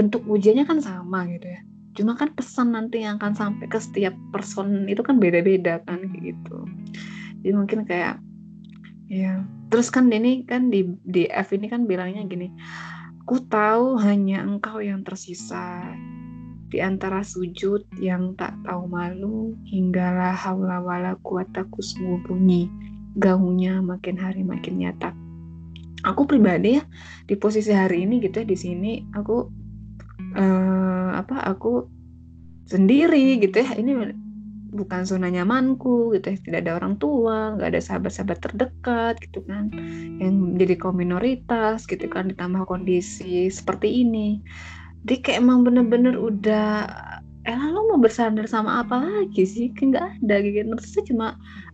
[0.00, 1.60] bentuk ujiannya kan sama gitu ya.
[1.92, 6.32] Cuma kan pesan nanti yang akan sampai ke setiap person itu kan beda-beda kan kayak
[6.32, 6.56] gitu.
[7.44, 8.16] Jadi mungkin kayak
[9.12, 9.44] ya.
[9.68, 12.48] Terus kan ini kan di di F ini kan bilangnya gini
[13.30, 15.86] ku tahu hanya engkau yang tersisa
[16.66, 21.78] di antara sujud yang tak tahu malu hinggalah haula wala kuwataku
[22.26, 22.66] bunyi
[23.14, 25.14] gaungnya makin hari makin nyata.
[26.02, 26.84] Aku pribadi ya
[27.30, 29.46] di posisi hari ini gitu ya di sini aku
[30.36, 31.86] uh, apa aku
[32.70, 33.74] sendiri gitu ya.
[33.74, 34.14] Ini
[34.70, 36.36] bukan zona nyamanku gitu ya.
[36.38, 39.70] Tidak ada orang tua nggak ada sahabat-sahabat terdekat gitu kan.
[40.22, 44.38] Yang jadi kaum minoritas gitu kan ditambah kondisi seperti ini.
[45.06, 46.86] Jadi kayak emang bener-bener udah
[47.48, 49.72] eh lo mau bersandar sama apa lagi sih?
[49.74, 50.58] Kayak nggak ada gitu.
[50.76, 51.26] Terus cuma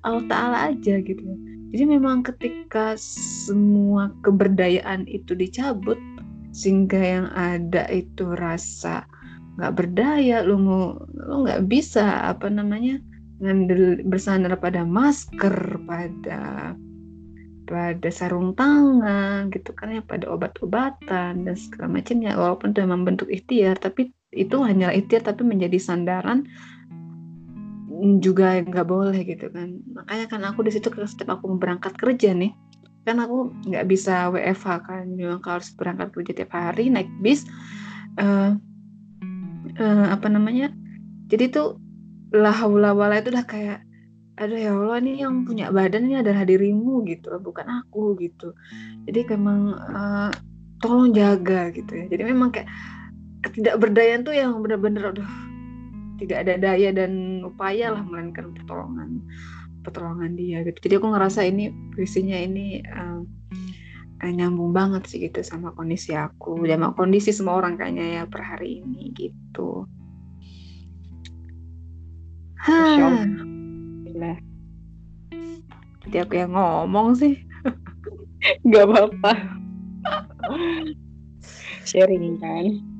[0.06, 1.26] Allah Taala aja gitu.
[1.74, 5.98] Jadi memang ketika semua keberdayaan itu dicabut
[6.56, 9.04] sehingga yang ada itu rasa
[9.60, 12.96] nggak berdaya lu mau lu nggak bisa apa namanya
[13.44, 16.72] ngandel bersandar pada masker pada
[17.66, 22.32] pada sarung tangan gitu kan ya pada obat-obatan dan segala macamnya.
[22.38, 26.46] Walaupun itu memang bentuk ikhtiar tapi itu hanya ikhtiar tapi menjadi sandaran
[28.22, 29.82] juga nggak boleh gitu kan.
[29.92, 32.54] Makanya kan aku di situ setiap aku berangkat kerja nih
[33.06, 37.46] kan aku nggak bisa WFH kan memang harus berangkat kerja tiap hari naik bis
[38.18, 38.58] uh,
[39.78, 40.74] uh, apa namanya
[41.30, 41.78] jadi tuh
[42.34, 43.78] lahawala itu udah kayak
[44.36, 48.52] aduh ya Allah ini yang punya badan ini adalah dirimu gitu bukan aku gitu.
[49.08, 50.30] Jadi memang uh,
[50.84, 52.04] tolong jaga gitu ya.
[52.12, 52.68] Jadi memang kayak
[53.48, 55.30] ketidakberdayaan tuh yang benar-benar aduh
[56.20, 59.20] tidak ada daya dan upaya lah melainkan pertolongan
[59.86, 63.22] pertolongan dia gitu jadi aku ngerasa ini puisinya ini uh,
[64.26, 68.82] nyambung banget sih gitu sama kondisi aku sama kondisi semua orang kayaknya ya per hari
[68.82, 69.86] ini gitu
[72.66, 73.22] Hah.
[76.02, 77.38] Jadi aku yang ngomong sih.
[78.70, 79.32] Gak apa-apa.
[81.86, 82.95] Sharing kan.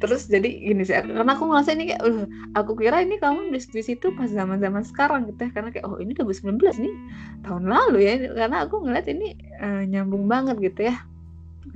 [0.00, 2.24] Terus jadi gini sih karena aku ngerasa ini kayak uh,
[2.56, 5.50] aku kira ini kamu diskusi itu pas zaman zaman sekarang gitu ya.
[5.52, 6.94] Karena kayak oh ini 2019 nih
[7.44, 8.14] tahun lalu ya.
[8.34, 10.96] Karena aku ngeliat ini uh, nyambung banget gitu ya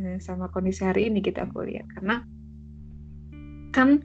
[0.00, 1.86] uh, sama kondisi hari ini kita gitu aku lihat.
[1.94, 2.24] Karena
[3.74, 4.04] kan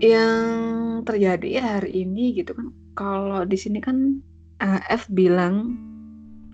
[0.00, 4.18] yang terjadi ya hari ini gitu kan kalau di sini kan
[4.64, 5.76] uh, F bilang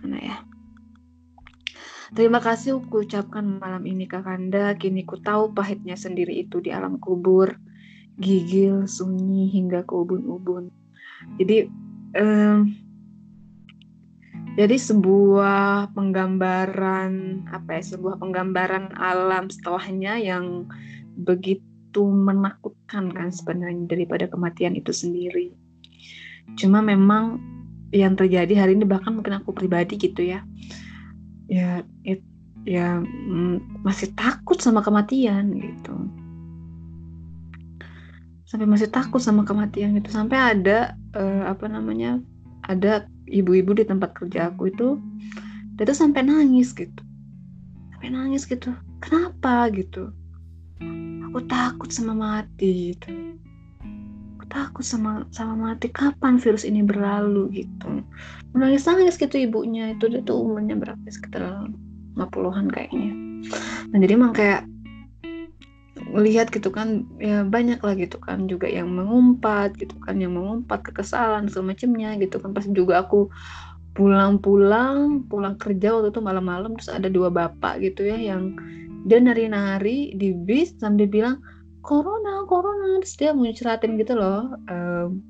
[0.03, 0.37] mana ya
[2.17, 6.97] Terima kasih ku ucapkan malam ini Kakanda, kini ku tahu pahitnya sendiri itu di alam
[6.97, 7.53] kubur,
[8.17, 10.73] gigil, sunyi hingga ke ubun-ubun.
[11.37, 11.69] Jadi
[12.17, 12.73] um,
[14.57, 20.65] jadi sebuah penggambaran apa ya sebuah penggambaran alam setelahnya yang
[21.21, 25.53] begitu menakutkan kan sebenarnya daripada kematian itu sendiri.
[26.57, 27.37] Cuma memang
[27.93, 30.41] yang terjadi hari ini bahkan mungkin aku pribadi gitu ya
[31.47, 32.23] ya it,
[32.67, 35.95] ya mm, masih takut sama kematian gitu.
[38.47, 40.11] Sampai masih takut sama kematian gitu.
[40.11, 42.23] Sampai ada uh, apa namanya
[42.67, 44.99] ada ibu-ibu di tempat kerja aku itu
[45.79, 47.03] dia tuh sampai nangis gitu.
[47.95, 48.75] Sampai nangis gitu.
[49.03, 49.71] Kenapa?
[49.71, 50.11] gitu.
[51.31, 53.37] Aku takut sama mati gitu
[54.47, 55.91] aku takut sama sama mati.
[55.91, 58.07] Kapan virus ini berlalu gitu.
[58.55, 59.91] Nangis nangis gitu ibunya.
[59.91, 61.03] Itu dia tuh umurnya berapa?
[61.11, 61.67] Sekitar
[62.15, 63.11] 50-an kayaknya.
[63.91, 64.63] Nah jadi emang kayak
[66.15, 68.47] lihat gitu kan ya banyak lah gitu kan.
[68.47, 72.55] Juga yang mengumpat gitu kan yang mengumpat kekesalan semacamnya gitu kan.
[72.55, 73.27] Pas juga aku
[73.99, 78.53] pulang-pulang pulang kerja waktu itu malam-malam terus ada dua bapak gitu ya yang
[79.09, 81.41] dia nari-nari di bis sambil bilang
[81.87, 82.99] corona corona.
[82.99, 85.23] Terus dia muncratin gitu loh um,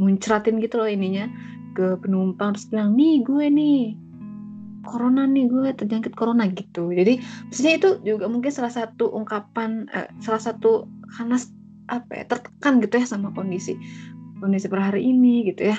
[0.00, 1.28] muncratin gitu loh ininya
[1.76, 2.56] ke penumpang.
[2.56, 3.80] Terus bilang nih gue nih
[4.88, 6.88] corona nih gue terjangkit corona gitu.
[6.88, 11.36] Jadi maksudnya itu juga mungkin salah satu ungkapan uh, salah satu karena
[11.92, 13.76] apa ya tertekan gitu ya sama kondisi
[14.40, 15.78] kondisi per hari ini gitu ya.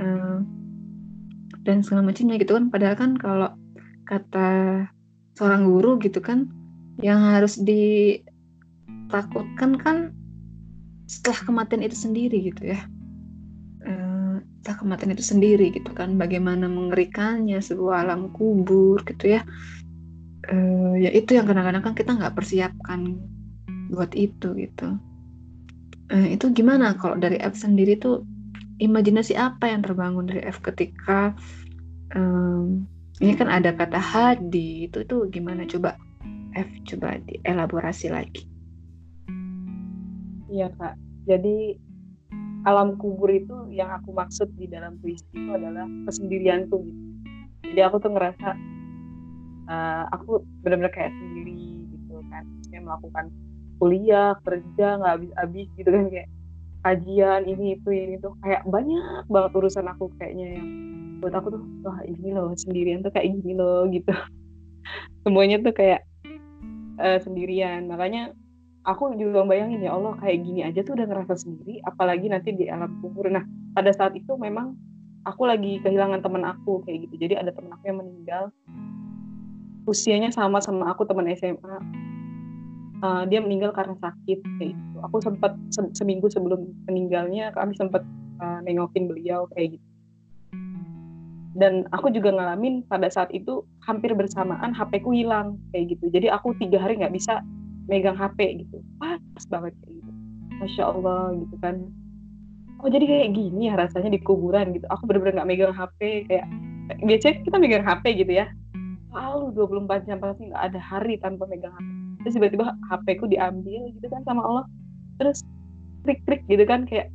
[0.00, 0.40] Uh,
[1.68, 2.72] dan segala macamnya gitu kan.
[2.72, 3.52] Padahal kan kalau
[4.08, 4.48] kata
[5.36, 6.48] seorang guru gitu kan
[7.00, 7.60] yang harus
[9.10, 9.96] ditakutkan kan
[11.10, 12.80] setelah kematian itu sendiri gitu ya.
[14.70, 19.42] Cerita kematian itu sendiri gitu kan bagaimana mengerikannya sebuah alam kubur gitu ya.
[20.46, 23.18] Uh, ya itu yang kadang-kadang kan kita nggak persiapkan
[23.90, 25.00] buat itu gitu.
[26.12, 28.22] Uh, itu gimana kalau dari F sendiri tuh
[28.78, 31.34] imajinasi apa yang terbangun dari F ketika
[32.14, 32.86] um,
[33.18, 35.66] ini kan ada kata hadi itu tuh gimana?
[35.66, 35.98] Coba
[36.54, 38.49] F coba dielaborasi lagi
[40.50, 40.98] iya kak.
[41.30, 41.78] Jadi
[42.68, 47.02] alam kubur itu yang aku maksud di dalam puisi itu adalah kesendirianku gitu.
[47.72, 48.48] Jadi aku tuh ngerasa
[49.70, 52.44] uh, aku benar-benar kayak sendiri gitu kan.
[52.68, 53.26] Kayak melakukan
[53.80, 56.04] kuliah kerja nggak habis-habis gitu kan.
[56.12, 56.28] Kayak
[56.80, 60.68] kajian ini itu ini tuh kayak banyak banget urusan aku kayaknya yang
[61.20, 64.12] buat aku tuh wah ini loh sendirian tuh kayak gini loh gitu.
[65.24, 66.04] Semuanya tuh kayak
[67.00, 67.88] uh, sendirian.
[67.88, 68.36] Makanya
[68.84, 72.68] aku juga bayangin ya Allah kayak gini aja tuh udah ngerasa sendiri apalagi nanti di
[72.68, 73.28] alam kubur.
[73.28, 73.44] Nah
[73.76, 74.76] pada saat itu memang
[75.28, 77.28] aku lagi kehilangan teman aku kayak gitu.
[77.28, 78.48] Jadi ada teman aku yang meninggal.
[79.88, 81.78] Usianya sama sama aku teman SMA uh,
[83.04, 84.98] eh, dia meninggal karena sakit kayak gitu.
[85.04, 88.04] Aku sempat se seminggu sebelum meninggalnya kami sempat
[88.40, 89.88] uh, nengokin beliau kayak gitu.
[91.50, 96.06] Dan aku juga ngalamin pada saat itu hampir bersamaan HP ku hilang kayak gitu.
[96.08, 97.42] Jadi aku tiga hari nggak bisa
[97.90, 98.78] megang HP gitu.
[99.02, 100.10] Pas banget kayak gitu.
[100.62, 101.76] Masya Allah gitu kan.
[102.80, 104.86] Oh jadi kayak gini ya rasanya di kuburan gitu.
[104.88, 106.46] Aku bener-bener nggak megang HP kayak
[107.02, 108.46] biasanya kita megang HP gitu ya.
[109.10, 111.88] Selalu 24 jam pasti nggak ada hari tanpa megang HP
[112.20, 114.64] terus tiba-tiba HP ku diambil gitu kan sama Allah.
[115.18, 115.42] Terus
[116.06, 117.12] klik-klik gitu kan kayak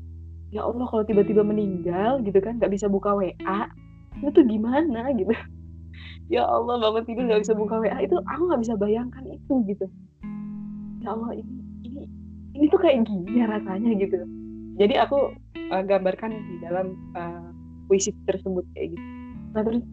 [0.53, 3.59] ya Allah kalau tiba-tiba meninggal gitu kan nggak bisa buka WA
[4.21, 5.31] itu tuh gimana gitu?
[6.25, 9.85] Ya Allah bangun tidur nggak bisa buka WA itu aku nggak bisa bayangkan itu gitu
[11.05, 11.53] ya Allah ini
[11.85, 12.03] ini
[12.57, 14.17] ini tuh kayak gini ya rasanya gitu.
[14.81, 15.37] Jadi aku
[15.69, 17.53] uh, gambarkan di dalam uh,
[17.85, 19.05] puisi tersebut kayak gitu.
[19.53, 19.85] Nah terus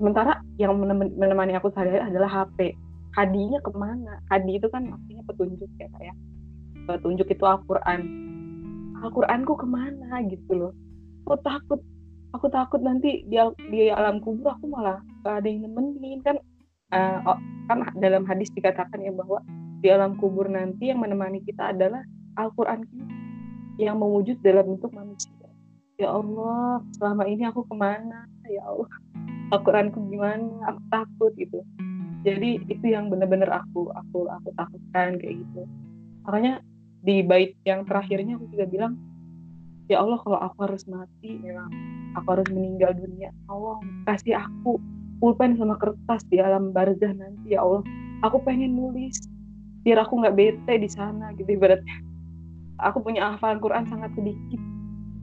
[0.00, 0.80] sementara yang
[1.20, 2.72] menemani aku sehari adalah HP
[3.12, 4.16] hadinya ke mana?
[4.32, 6.16] Hadi itu kan artinya petunjuk ya kayak
[6.88, 8.00] petunjuk itu Al-Quran.
[9.04, 10.24] Al-Quranku ke mana?
[10.24, 10.72] Gitu loh.
[11.28, 11.80] Aku takut
[12.32, 13.36] aku takut nanti di,
[13.68, 16.24] di alam kubur aku malah gak ada yang nemenin.
[16.24, 16.40] Kan
[16.96, 17.36] uh,
[17.68, 19.44] kan dalam hadis dikatakan ya bahwa
[19.78, 22.02] di alam kubur nanti yang menemani kita adalah
[22.38, 22.82] Al-Quran
[23.78, 25.32] yang mewujud dalam bentuk manusia.
[25.98, 28.26] Ya Allah selama ini aku ke mana?
[28.46, 28.90] Ya Allah
[29.54, 30.50] Al-Quranku gimana?
[30.70, 31.62] Aku takut gitu.
[32.26, 35.62] Jadi itu yang benar-benar aku aku aku takutkan kayak gitu.
[36.26, 36.62] Makanya
[37.06, 38.92] di bait yang terakhirnya aku juga bilang
[39.86, 41.70] ya Allah kalau aku harus mati memang
[42.18, 43.78] aku harus meninggal dunia Allah
[44.10, 44.82] kasih aku
[45.22, 47.82] pulpen sama kertas di alam barzah nanti ya Allah.
[48.26, 49.14] Aku pengen nulis
[49.86, 51.54] biar aku nggak bete di sana gitu.
[51.54, 52.08] Ibaratnya
[52.78, 54.60] aku punya hafalan Quran sangat sedikit.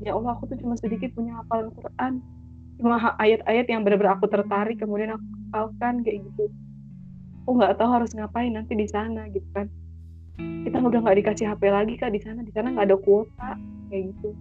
[0.03, 2.13] Ya Allah aku tuh cuma sedikit punya hafalan Quran.
[2.75, 6.51] Cuma ayat-ayat yang benar-benar aku tertarik kemudian aku hafalkan kayak gitu.
[7.47, 9.71] Aku nggak tahu harus ngapain nanti di sana gitu kan.
[10.35, 12.43] Kita udah nggak dikasih HP lagi kak di sana.
[12.43, 13.55] Di sana nggak ada kuota
[13.87, 14.35] kayak gitu.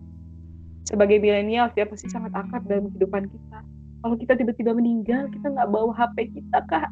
[0.84, 3.58] Sebagai milenial ya pasti sangat akrab dalam kehidupan kita.
[4.04, 6.90] Kalau kita tiba-tiba meninggal kita nggak bawa HP kita kak.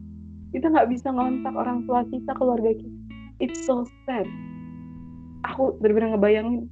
[0.54, 3.01] Kita nggak bisa ngontak orang tua kita keluarga kita
[3.42, 4.24] it's so sad
[5.42, 6.70] aku benar-benar ngebayangin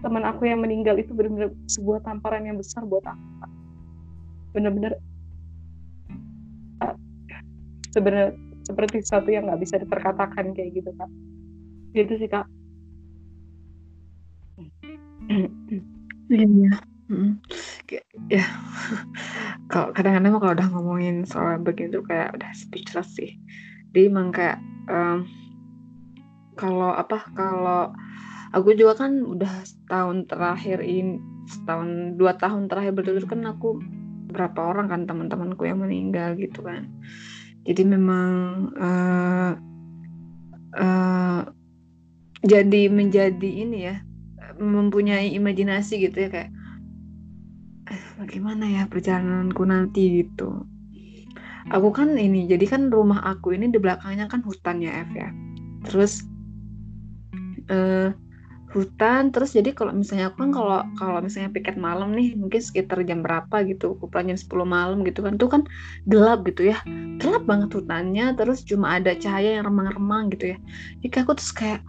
[0.00, 3.26] teman aku yang meninggal itu benar-benar sebuah tamparan yang besar buat aku
[4.56, 4.96] benar-benar
[6.80, 6.96] uh,
[7.92, 8.32] sebenarnya
[8.64, 11.10] seperti sesuatu yang nggak bisa diperkatakan kayak gitu kak
[11.92, 12.48] gitu sih kak
[16.26, 16.72] Iya.
[17.06, 17.38] Mm.
[18.26, 18.46] Ya,
[19.70, 23.38] kalau kadang-kadang kalau udah ngomongin soal begitu kayak udah speechless sih.
[23.94, 24.58] Dia emang kayak
[24.90, 25.22] um,
[26.56, 27.92] kalau apa kalau
[28.56, 33.78] aku juga kan udah setahun terakhir ini setahun dua tahun terakhir berturut kan aku
[34.32, 36.90] berapa orang kan teman-temanku yang meninggal gitu kan.
[37.66, 38.30] Jadi memang
[38.78, 39.52] uh,
[40.76, 41.40] uh,
[42.42, 43.96] jadi menjadi ini ya
[44.56, 46.50] mempunyai imajinasi gitu ya kayak
[47.90, 50.24] eh, bagaimana ya perjalananku nanti?
[50.24, 50.66] gitu.
[51.74, 55.28] Aku kan ini jadi kan rumah aku ini di belakangnya kan hutan ya F ya.
[55.90, 56.22] Terus
[57.70, 58.10] uh,
[58.76, 59.32] hutan.
[59.32, 63.24] Terus jadi kalau misalnya aku kan kalau kalau misalnya piket malam nih mungkin sekitar jam
[63.24, 65.40] berapa gitu kumpulan jam 10 malam gitu kan.
[65.40, 65.62] Tuh kan
[66.10, 66.78] gelap gitu ya.
[67.22, 70.58] Gelap banget hutannya terus cuma ada cahaya yang remang-remang gitu ya.
[71.00, 71.80] Jadi aku terus kayak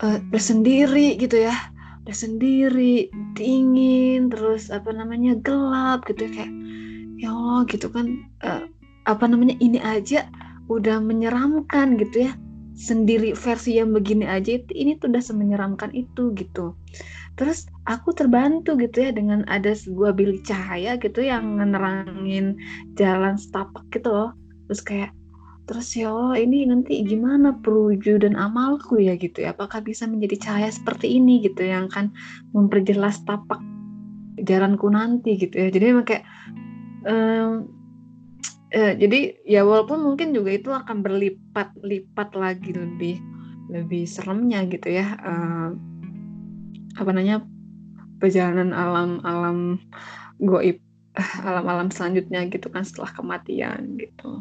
[0.00, 1.54] uh, bersendiri gitu ya.
[2.02, 6.52] Bersendiri dingin terus apa namanya gelap gitu ya, kayak
[7.20, 8.06] ya Allah gitu kan.
[8.42, 8.66] Uh,
[9.06, 10.30] apa namanya ini aja
[10.70, 12.32] udah menyeramkan gitu ya
[12.72, 16.76] sendiri versi yang begini aja itu ini tuh udah semenyeramkan itu gitu.
[17.36, 22.60] Terus aku terbantu gitu ya dengan ada sebuah bilik cahaya gitu yang menerangin
[22.96, 24.30] jalan setapak gitu loh.
[24.68, 25.10] Terus kayak
[25.62, 29.56] terus ya Allah ini nanti gimana perwujudan amalku ya gitu ya.
[29.56, 31.40] Apakah bisa menjadi cahaya seperti ini?
[31.40, 32.12] gitu yang akan
[32.52, 33.60] memperjelas tapak
[34.44, 35.68] jalanku nanti gitu ya.
[35.72, 36.24] Jadi memang kayak
[37.08, 37.81] um,
[38.72, 43.16] eh, jadi ya walaupun mungkin juga itu akan berlipat-lipat lagi lebih
[43.72, 45.80] lebih seremnya gitu ya um,
[46.96, 47.44] apa namanya
[48.20, 49.80] perjalanan alam-alam
[50.40, 50.80] goib
[51.44, 54.40] alam-alam selanjutnya gitu kan setelah kematian gitu.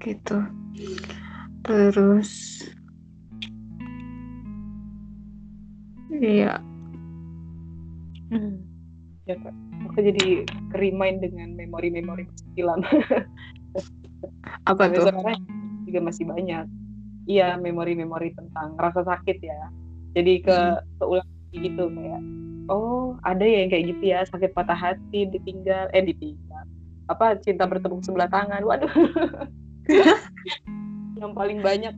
[0.00, 0.38] Gitu.
[1.60, 2.64] Terus
[6.08, 6.56] iya.
[8.32, 8.69] Hmm.
[9.28, 9.54] Ya kak.
[9.90, 12.84] Aku jadi kerimain dengan memori-memori kecilan
[14.70, 15.08] Apa tuh?
[15.08, 15.40] sekarang
[15.88, 16.64] juga masih banyak.
[17.28, 19.60] Iya memori-memori tentang rasa sakit ya.
[20.16, 20.58] Jadi ke
[20.98, 22.22] keulang lagi gitu kayak
[22.70, 26.64] oh ada ya yang kayak gitu ya sakit patah hati ditinggal eh ditinggal
[27.10, 28.62] apa cinta bertepuk sebelah tangan.
[28.62, 28.90] Waduh.
[31.20, 31.94] Yang paling banyak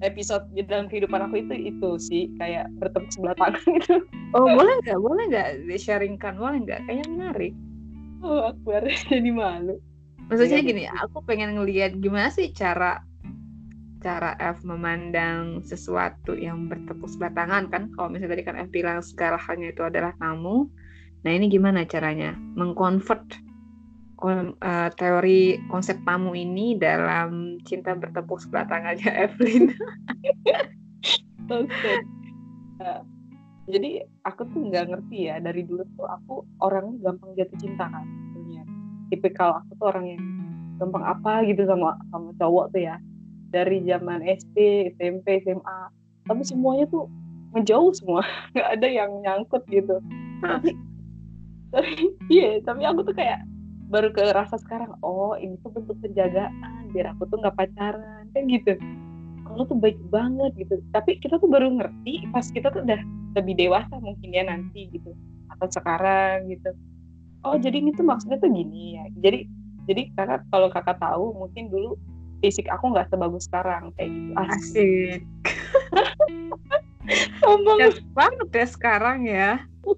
[0.00, 4.02] episode di dalam kehidupan aku itu itu sih kayak bertepuk sebelah tangan gitu
[4.36, 4.98] Oh boleh nggak?
[5.00, 6.36] Boleh nggak di-sharingkan?
[6.36, 6.84] Boleh nggak?
[6.84, 7.52] Kayaknya menarik.
[8.20, 9.78] oh aku harus jadi malu
[10.28, 13.00] Maksudnya Iya, gini, aku pengen ngelihat gimana sih cara
[13.98, 19.02] cara F memandang sesuatu yang bertepuk sebelah tangan kan kalau misalnya tadi kan F bilang
[19.02, 20.70] segala halnya itu adalah kamu
[21.26, 23.26] nah ini gimana caranya mengkonvert
[24.18, 29.70] kon- eh, teori konsep tamu ini dalam cinta bertepuk sebelah tangannya Evelyn.
[32.82, 33.00] Nah,
[33.70, 38.04] jadi aku tuh nggak ngerti ya dari dulu tuh aku orangnya gampang jatuh cinta kan
[38.04, 38.62] sebenarnya.
[39.14, 40.22] Tipikal aku tuh orang yang
[40.82, 42.96] gampang apa gitu sama sama cowok tuh ya.
[43.48, 44.56] Dari zaman SD
[44.98, 45.78] SMP SMA
[46.28, 47.06] tapi semuanya tuh
[47.54, 48.26] menjauh semua.
[48.52, 50.02] Nggak ada yang nyangkut gitu.
[50.42, 50.76] Tapi
[51.68, 51.92] tapi
[52.34, 53.44] iya tapi aku tuh kayak
[53.88, 58.46] baru ke rasa sekarang oh ini tuh bentuk penjagaan biar aku tuh nggak pacaran kayak
[58.60, 58.72] gitu.
[59.48, 60.76] Kalau tuh baik banget gitu.
[60.92, 63.00] Tapi kita tuh baru ngerti pas kita tuh udah
[63.36, 65.12] lebih dewasa mungkin ya nanti gitu
[65.52, 66.70] atau sekarang gitu.
[67.42, 69.04] Oh jadi ini tuh maksudnya tuh gini ya.
[69.24, 69.48] Jadi
[69.88, 71.96] jadi kakak kalau kakak tahu mungkin dulu
[72.44, 74.32] fisik aku nggak sebagus sekarang kayak gitu.
[74.36, 75.20] Asik.
[77.40, 77.80] Sombong
[78.12, 79.64] banget ya sekarang ya.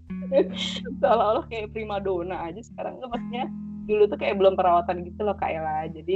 [1.03, 3.51] Seolah-olah kayak primadona aja sekarang maksudnya
[3.91, 5.91] dulu tuh kayak belum perawatan gitu loh kak Ella.
[5.91, 6.14] Jadi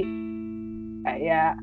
[1.03, 1.59] kayak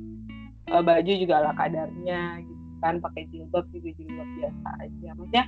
[0.69, 5.09] eh, baju juga ala kadarnya gitu kan pakai jilbab juga jilbab biasa aja.
[5.17, 5.45] Maksudnya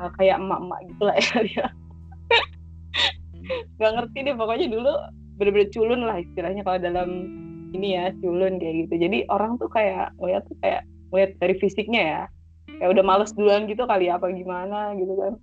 [0.00, 1.68] eh, kayak emak-emak gitu lah ya
[3.78, 4.92] nggak ngerti deh pokoknya dulu
[5.36, 7.10] bener-bener culun lah istilahnya kalau dalam
[7.72, 8.94] ini ya culun kayak gitu.
[9.08, 12.22] Jadi orang tuh kayak ngeliat tuh kayak ngeliat dari fisiknya ya
[12.78, 15.34] kayak udah males duluan gitu kali apa gimana gitu kan.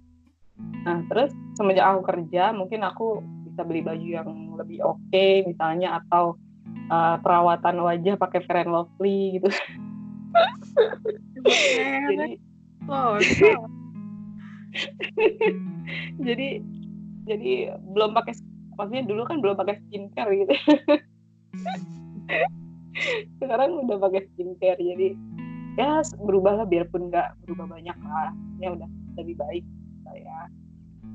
[0.86, 3.22] Nah terus semenjak aku kerja mungkin aku
[3.60, 6.39] bisa beli baju yang lebih oke misalnya atau
[6.88, 9.51] uh, perawatan wajah pakai Fair and Lovely gitu.
[11.43, 12.39] Jadi
[16.24, 16.47] jadi
[17.28, 17.51] jadi
[17.91, 18.39] belum pakai
[18.80, 20.55] maksudnya dulu kan belum pakai skincare gitu.
[23.43, 25.20] Sekarang udah pakai skincare jadi
[25.76, 28.32] ya berubah lah biarpun nggak berubah banyak lah.
[28.64, 28.88] Ya udah
[29.20, 29.68] lebih baik
[30.07, 30.47] saya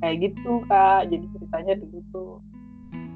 [0.01, 1.11] kayak gitu kak.
[1.11, 2.33] Jadi ceritanya dulu tuh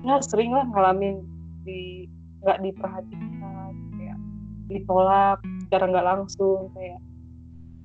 [0.06, 1.26] ya sering lah ngalamin
[1.66, 2.06] di
[2.44, 4.18] nggak diperhatikan kayak
[4.70, 7.02] ditolak secara nggak langsung kayak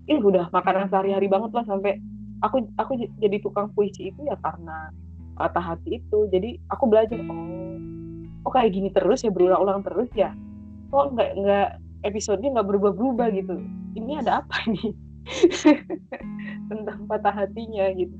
[0.05, 1.97] ih udah makanan sehari-hari banget lah sampai
[2.43, 4.91] aku aku jadi tukang puisi itu ya karena
[5.33, 6.29] patah hati itu.
[6.29, 7.77] Jadi aku belajar oh
[8.43, 10.35] oh kayak gini terus ya berulang-ulang terus ya?
[10.93, 11.69] Kok nggak nggak
[12.05, 13.57] episodenya nggak berubah-berubah gitu?
[13.97, 14.91] Ini ada apa nih
[16.69, 18.15] tentang patah hatinya gitu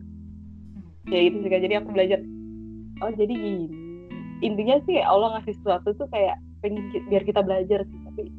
[1.12, 2.20] ya gitu sih jadi aku belajar
[3.04, 3.68] oh jadi gini.
[4.44, 8.32] Intinya sih Allah ngasih sesuatu tuh kayak pengen biar kita belajar sih tapi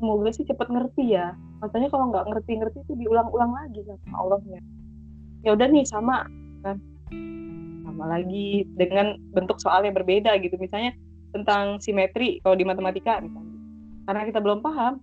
[0.00, 1.36] semoga sih cepet ngerti ya.
[1.60, 4.60] Makanya kalau nggak ngerti-ngerti itu diulang-ulang lagi sama Allahnya.
[5.42, 6.24] Ya udah nih sama
[6.64, 6.76] kan.
[7.84, 10.54] Sama lagi dengan bentuk soal yang berbeda gitu.
[10.56, 10.94] Misalnya
[11.32, 13.56] tentang simetri kalau di matematika misalnya.
[14.08, 15.02] Karena kita belum paham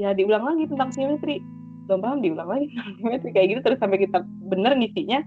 [0.00, 1.42] ya diulang lagi tentang simetri.
[1.90, 3.28] Belum paham diulang lagi tentang simetri.
[3.34, 5.20] Kayak gitu terus sampai kita bener ngisinya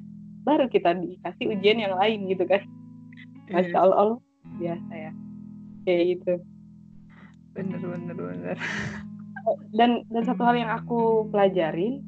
[0.50, 2.66] baru kita dikasih ujian yang lain gitu kan.
[3.54, 4.20] Masya Allah, Allah
[4.58, 5.12] biasa ya.
[5.86, 6.34] Kayak gitu.
[7.54, 8.58] Bener bener bener.
[9.78, 12.02] dan dan satu hal yang aku pelajarin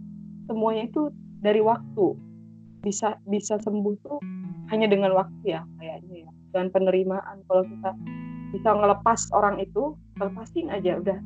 [0.49, 1.13] semuanya itu
[1.45, 2.17] dari waktu.
[2.81, 4.17] Bisa bisa sembuh tuh
[4.73, 6.31] hanya dengan waktu ya kayaknya ya.
[6.57, 7.93] Dan penerimaan kalau kita
[8.51, 11.19] bisa ngelepas orang itu lepasin aja udah.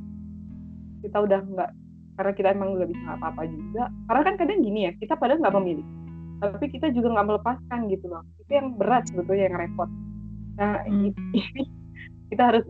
[1.00, 1.72] Kita udah nggak
[2.16, 3.84] karena kita emang nggak bisa apa-apa juga.
[4.12, 5.88] Karena kan kadang gini ya kita padahal nggak memilih
[6.40, 8.24] tapi kita juga nggak melepaskan gitu loh.
[8.44, 9.90] Itu yang berat sebetulnya yang repot.
[10.60, 11.12] Nah Hmm.
[11.12, 11.42] ini
[12.32, 12.66] kita harus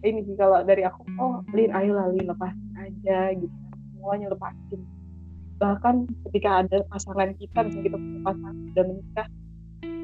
[0.00, 3.56] ini sih kalau dari aku oh Lin ayolah Lin lepasin aja gitu.
[3.96, 4.80] Semuanya lepasin.
[5.60, 5.94] Bahkan
[6.28, 9.28] ketika ada pasangan kita misalnya kita punya pasangan sudah menikah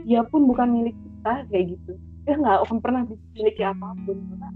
[0.07, 1.93] dia pun bukan milik kita kayak gitu.
[2.29, 4.17] Dia nggak akan pernah memiliki apa pun.
[4.21, 4.49] Karena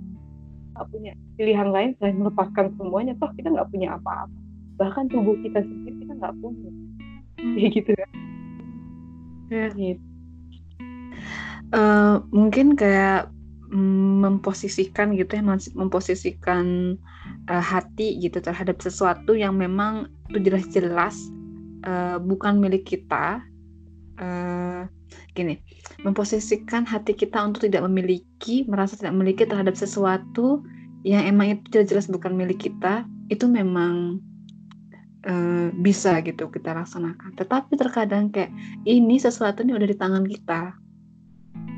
[0.77, 4.37] nggak punya pilihan lain selain melepaskan semuanya toh kita nggak punya apa-apa.
[4.77, 6.71] Bahkan tubuh kita sendiri kita nggak punya.
[7.41, 8.11] Kayak gitu kan.
[8.13, 8.40] Ya.
[9.51, 10.11] Gitu.
[11.71, 13.31] Eh, mungkin kayak
[13.71, 15.43] mm, memposisikan gitu ya
[15.79, 16.99] memposisikan
[17.47, 21.15] eh, hati gitu terhadap sesuatu yang memang itu jelas-jelas
[21.87, 23.39] eh, bukan milik kita
[24.19, 24.83] eh,
[25.39, 25.63] gini
[26.03, 30.67] memposisikan hati kita untuk tidak memiliki merasa tidak memiliki terhadap sesuatu
[31.07, 34.19] yang emang itu jelas-jelas bukan milik kita itu memang
[35.27, 37.37] uh, bisa gitu kita laksanakan.
[37.37, 38.53] Tetapi terkadang kayak
[38.87, 40.77] ini sesuatu ini udah di tangan kita.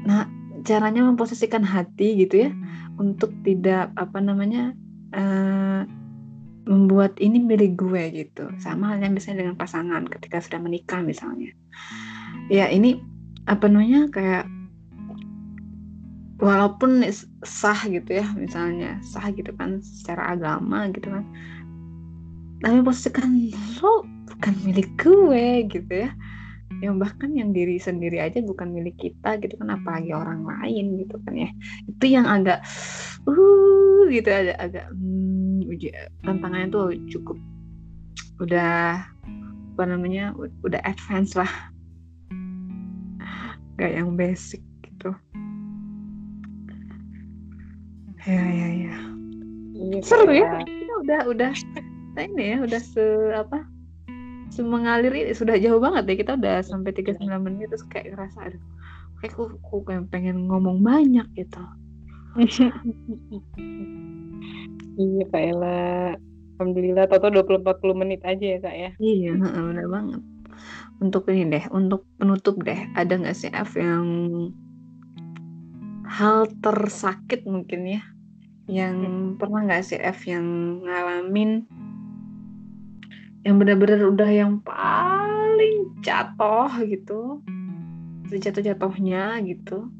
[0.06, 0.26] Nah
[0.62, 2.50] caranya memposisikan hati gitu ya
[2.98, 4.74] untuk tidak apa namanya
[5.14, 5.82] uh,
[6.62, 8.46] membuat ini milik gue gitu.
[8.62, 11.50] Sama halnya misalnya dengan pasangan ketika sudah menikah misalnya.
[12.46, 13.02] Ya ini
[13.50, 14.46] apa namanya kayak
[16.38, 17.02] walaupun
[17.42, 19.02] sah gitu ya misalnya.
[19.02, 21.26] Sah gitu kan secara agama gitu kan
[22.62, 23.50] tapi posisikan
[23.82, 26.10] lo bukan milik gue gitu ya.
[26.82, 31.18] Yang bahkan yang diri sendiri aja bukan milik kita gitu kan apalagi orang lain gitu
[31.26, 31.50] kan ya.
[31.90, 32.62] Itu yang agak
[33.26, 35.90] uh gitu ada agak hmm, uji
[36.22, 37.38] tantangannya tuh cukup
[38.42, 39.02] udah
[39.74, 41.50] apa namanya udah advance lah.
[43.78, 45.10] Gak yang basic gitu.
[48.22, 48.96] Ya ya ya.
[49.72, 51.50] Iya, seru ya kita udah udah
[52.20, 53.64] ini ya udah se apa
[54.52, 58.62] semengalir ini sudah jauh banget ya kita udah sampai 39 menit terus kayak ngerasa aduh
[59.24, 59.76] kayak aku, aku
[60.12, 61.62] pengen ngomong banyak gitu
[64.96, 66.16] Iya Kak Ella.
[66.56, 68.90] Alhamdulillah Toto 20-40 menit aja ya Kak ya.
[68.96, 70.20] Iya benar banget.
[71.02, 74.06] Untuk ini deh, untuk penutup deh, ada nggak sih F yang
[76.06, 78.02] hal tersakit mungkin ya?
[78.70, 79.28] Yang hmm.
[79.42, 80.46] pernah nggak sih F yang
[80.86, 81.66] ngalamin
[83.42, 87.42] yang benar-benar udah yang paling jatuh gitu.
[88.30, 89.90] Sejatuh-jatuhnya gitu.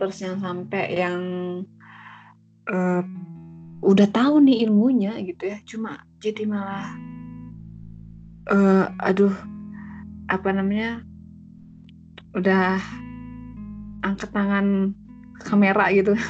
[0.00, 1.20] Terus yang sampai yang
[2.72, 3.04] uh,
[3.84, 5.58] udah tahu nih ilmunya gitu ya.
[5.68, 6.88] Cuma jadi malah
[8.48, 9.32] uh, aduh
[10.32, 11.04] apa namanya
[12.32, 12.80] udah
[14.00, 14.96] angkat tangan
[15.44, 16.16] kamera gitu.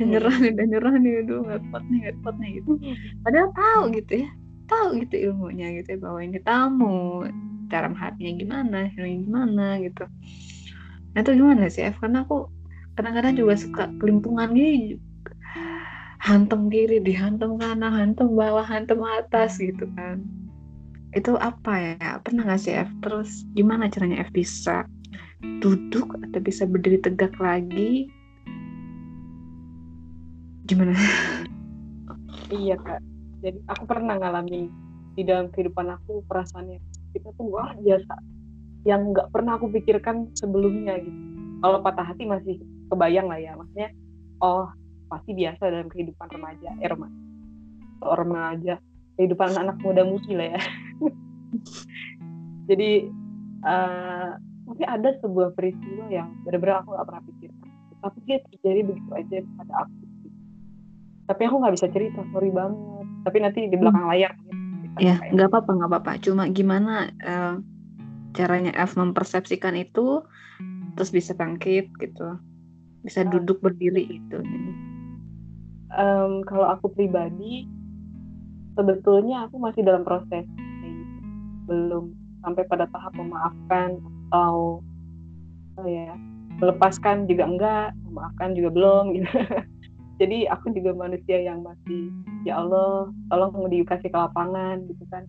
[0.00, 0.16] Hmm.
[0.16, 2.72] nyerah nih dan nyerah nih aduh nggak kuat nih nggak kuat nih gitu.
[3.20, 4.30] Padahal tahu gitu ya
[4.70, 7.26] tahu gitu ilmunya gitu bahwa ini tamu
[7.66, 10.06] cara hatinya gimana gimana gitu.
[11.14, 11.98] Nah itu gimana sih F?
[11.98, 12.46] Karena aku
[12.94, 15.02] kadang-kadang juga suka kelimpungan gitu
[16.20, 20.20] hantam kiri dihantam kanan hantam bawah hantam atas gitu kan.
[21.10, 22.20] Itu apa ya?
[22.22, 22.90] Pernah nggak sih F?
[23.02, 24.86] Terus gimana caranya F bisa
[25.64, 28.06] duduk atau bisa berdiri tegak lagi?
[30.68, 30.94] Gimana?
[32.52, 33.09] Iya kak
[33.40, 34.68] jadi aku pernah ngalami
[35.16, 36.78] di dalam kehidupan aku perasaannya.
[37.16, 38.14] Kita tuh luar biasa.
[38.84, 41.20] Yang nggak pernah aku pikirkan sebelumnya gitu.
[41.60, 42.56] Kalau patah hati masih
[42.92, 43.56] kebayang lah ya.
[43.56, 43.88] Maksudnya
[44.44, 44.68] oh
[45.08, 47.18] pasti biasa dalam kehidupan remaja eh remaja
[48.00, 48.74] remaja.
[49.16, 50.60] Kehidupan anak, -anak muda mudi lah ya.
[52.70, 52.90] Jadi
[53.66, 54.32] uh,
[54.70, 57.68] tapi ada sebuah peristiwa yang benar-benar aku gak pernah pikirkan.
[58.00, 60.00] Tapi dia terjadi begitu aja pada aku.
[61.28, 62.20] Tapi aku nggak bisa cerita.
[62.32, 64.12] Sorry banget tapi nanti di belakang hmm.
[64.12, 64.32] layar
[64.98, 66.12] ya nggak apa-apa nggak apa-apa.
[66.20, 67.60] Cuma gimana uh,
[68.34, 70.24] caranya F mempersepsikan itu
[70.98, 72.36] terus bisa bangkit gitu.
[73.00, 73.30] Bisa ah.
[73.30, 74.44] duduk berdiri gitu
[75.94, 77.66] um, kalau aku pribadi
[78.78, 80.46] sebetulnya aku masih dalam proses
[81.66, 84.00] belum sampai pada tahap memaafkan
[84.30, 84.80] atau
[85.78, 86.14] oh ya
[86.58, 89.28] melepaskan juga enggak memaafkan juga belum gitu
[90.20, 92.12] jadi aku juga manusia yang masih
[92.44, 95.24] ya Allah tolong mau dikasih ke lapangan gitu kan.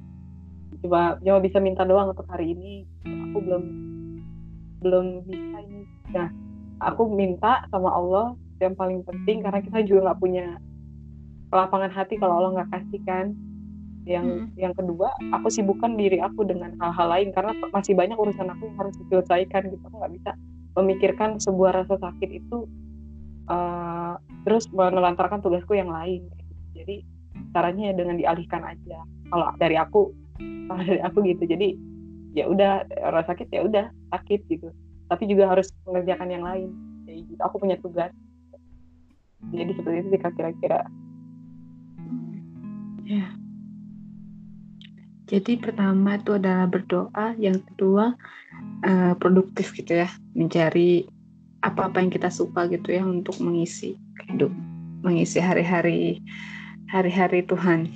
[0.84, 2.84] Coba coba bisa minta doang untuk hari ini.
[3.08, 3.64] Aku belum
[4.84, 5.88] belum bisa ini.
[6.12, 6.28] Nah
[6.84, 10.60] aku minta sama Allah yang paling penting karena kita juga nggak punya
[11.56, 13.32] lapangan hati kalau Allah nggak kasih kan.
[14.04, 14.48] Yang hmm.
[14.60, 18.76] yang kedua aku sibukkan diri aku dengan hal-hal lain karena masih banyak urusan aku yang
[18.76, 19.84] harus diselesaikan gitu.
[19.88, 20.32] Aku nggak bisa
[20.76, 22.68] memikirkan sebuah rasa sakit itu
[23.52, 24.16] uh,
[24.48, 26.26] terus menelantarkan tugasku yang lain.
[26.72, 27.04] Jadi
[27.52, 29.04] caranya dengan dialihkan aja.
[29.28, 30.16] Kalau dari aku
[30.72, 31.44] kalau dari aku gitu.
[31.46, 31.76] Jadi
[32.32, 33.86] ya udah rasa sakit ya udah
[34.16, 34.72] sakit gitu.
[35.12, 36.70] Tapi juga harus mengerjakan yang lain.
[37.04, 38.16] Jadi gitu aku punya tugas.
[39.52, 40.82] Jadi seperti itu sih kira-kira.
[43.04, 43.28] Ya.
[45.28, 47.36] Jadi pertama itu adalah berdoa.
[47.36, 48.16] Yang kedua
[48.86, 50.10] uh, produktif gitu ya.
[50.38, 51.04] Mencari
[51.62, 53.98] apa-apa yang kita suka gitu ya untuk mengisi
[54.30, 54.50] hidup
[55.02, 56.22] mengisi hari-hari
[56.90, 57.90] hari-hari Tuhan.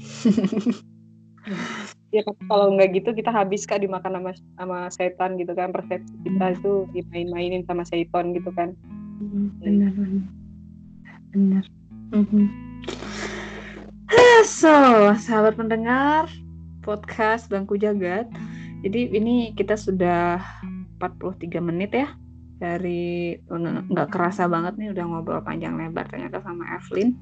[2.13, 5.75] Ya kalau nggak gitu kita habis kak dimakan sama sama setan gitu kan.
[5.75, 8.71] Persepsi kita itu dimain-mainin sama setan gitu kan.
[9.59, 10.23] Benar benar.
[11.35, 11.63] Benar.
[12.15, 12.45] Mm-hmm.
[14.61, 14.71] so
[15.19, 16.31] sahabat pendengar
[16.85, 18.29] podcast bangku jagat
[18.85, 20.37] jadi ini kita sudah
[21.01, 22.07] 43 menit ya
[22.55, 23.35] dari
[23.91, 27.15] nggak kerasa banget nih udah ngobrol panjang lebar ternyata sama Evelyn.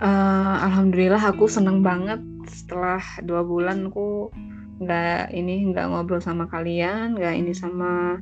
[0.00, 4.32] Uh, Alhamdulillah aku seneng banget setelah dua bulan aku
[4.80, 8.18] nggak ini nggak ngobrol sama kalian, nggak ini sama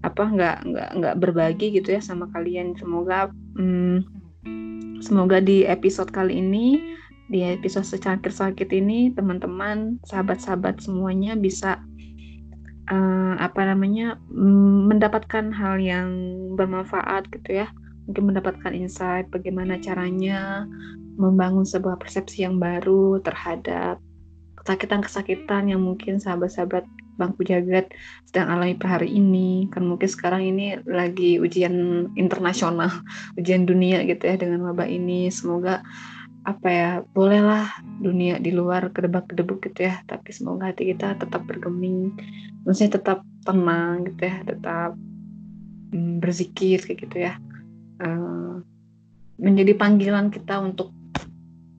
[0.00, 2.74] apa nggak nggak nggak berbagi gitu ya sama kalian.
[2.78, 4.06] Semoga hmm,
[5.02, 6.98] semoga di episode kali ini
[7.30, 11.78] di episode secangkir sakit ini teman-teman sahabat-sahabat semuanya bisa
[12.90, 14.18] uh, apa namanya
[14.90, 16.10] mendapatkan hal yang
[16.58, 17.68] bermanfaat gitu ya.
[18.10, 20.66] Mungkin mendapatkan insight bagaimana caranya
[21.14, 24.02] membangun sebuah persepsi yang baru terhadap
[24.60, 26.84] kesakitan-kesakitan yang mungkin sahabat-sahabat
[27.16, 27.92] bangku jagat
[28.28, 29.68] sedang alami per hari ini.
[29.70, 32.90] Kan mungkin sekarang ini lagi ujian internasional
[33.38, 35.28] ujian dunia gitu ya dengan wabah ini.
[35.30, 35.84] Semoga
[36.50, 37.70] apa ya bolehlah
[38.02, 40.02] dunia di luar kedebak-kedebuk gitu ya.
[40.04, 42.14] Tapi semoga hati kita tetap bergeming
[42.66, 44.90] maksudnya tetap tenang gitu ya tetap
[45.94, 47.34] mm, berzikir kayak gitu ya.
[48.00, 48.64] Uh,
[49.40, 50.92] menjadi panggilan kita untuk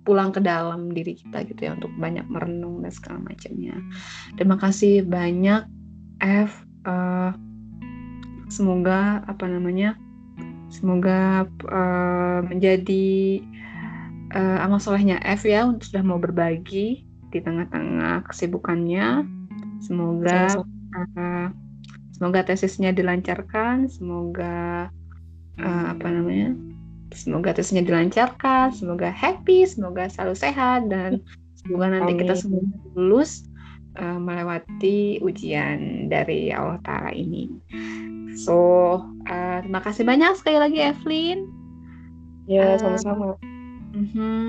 [0.02, 3.78] pulang ke dalam diri kita gitu ya untuk banyak merenung dan segala macamnya.
[4.34, 5.70] Terima kasih banyak
[6.22, 6.66] F.
[6.82, 7.30] Uh,
[8.50, 9.96] semoga apa namanya
[10.68, 13.40] semoga uh, menjadi
[14.36, 19.24] uh, amal solehnya F ya untuk sudah mau berbagi di tengah-tengah kesibukannya.
[19.82, 20.62] Semoga
[20.94, 21.48] uh,
[22.14, 24.88] semoga tesisnya dilancarkan, semoga
[25.58, 26.54] uh, apa namanya?
[27.12, 31.20] Semoga tesisnya dilancarkan, semoga happy, semoga selalu sehat dan
[31.60, 32.22] semoga nanti Amin.
[32.24, 32.64] kita semua
[32.96, 33.52] lulus
[34.00, 37.52] uh, melewati ujian dari Allah Taala ini.
[38.40, 38.56] So,
[39.28, 41.52] uh, terima kasih banyak sekali lagi Evelyn.
[42.48, 43.36] Ya, sama-sama.
[43.36, 43.51] Uh,
[43.92, 44.48] Mm-hmm.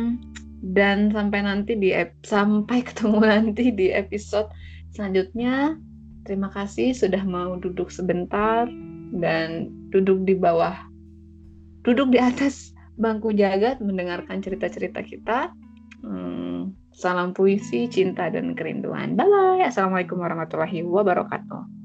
[0.62, 1.90] Dan sampai nanti di
[2.22, 4.50] sampai ketemu nanti di episode
[4.94, 5.76] selanjutnya.
[6.22, 8.70] Terima kasih sudah mau duduk sebentar
[9.18, 10.78] dan duduk di bawah,
[11.82, 15.50] duduk di atas bangku jagat mendengarkan cerita-cerita kita.
[16.06, 19.18] Hmm, salam puisi, cinta dan kerinduan.
[19.18, 19.66] Bye bye.
[19.66, 21.81] Assalamualaikum warahmatullahi wabarakatuh.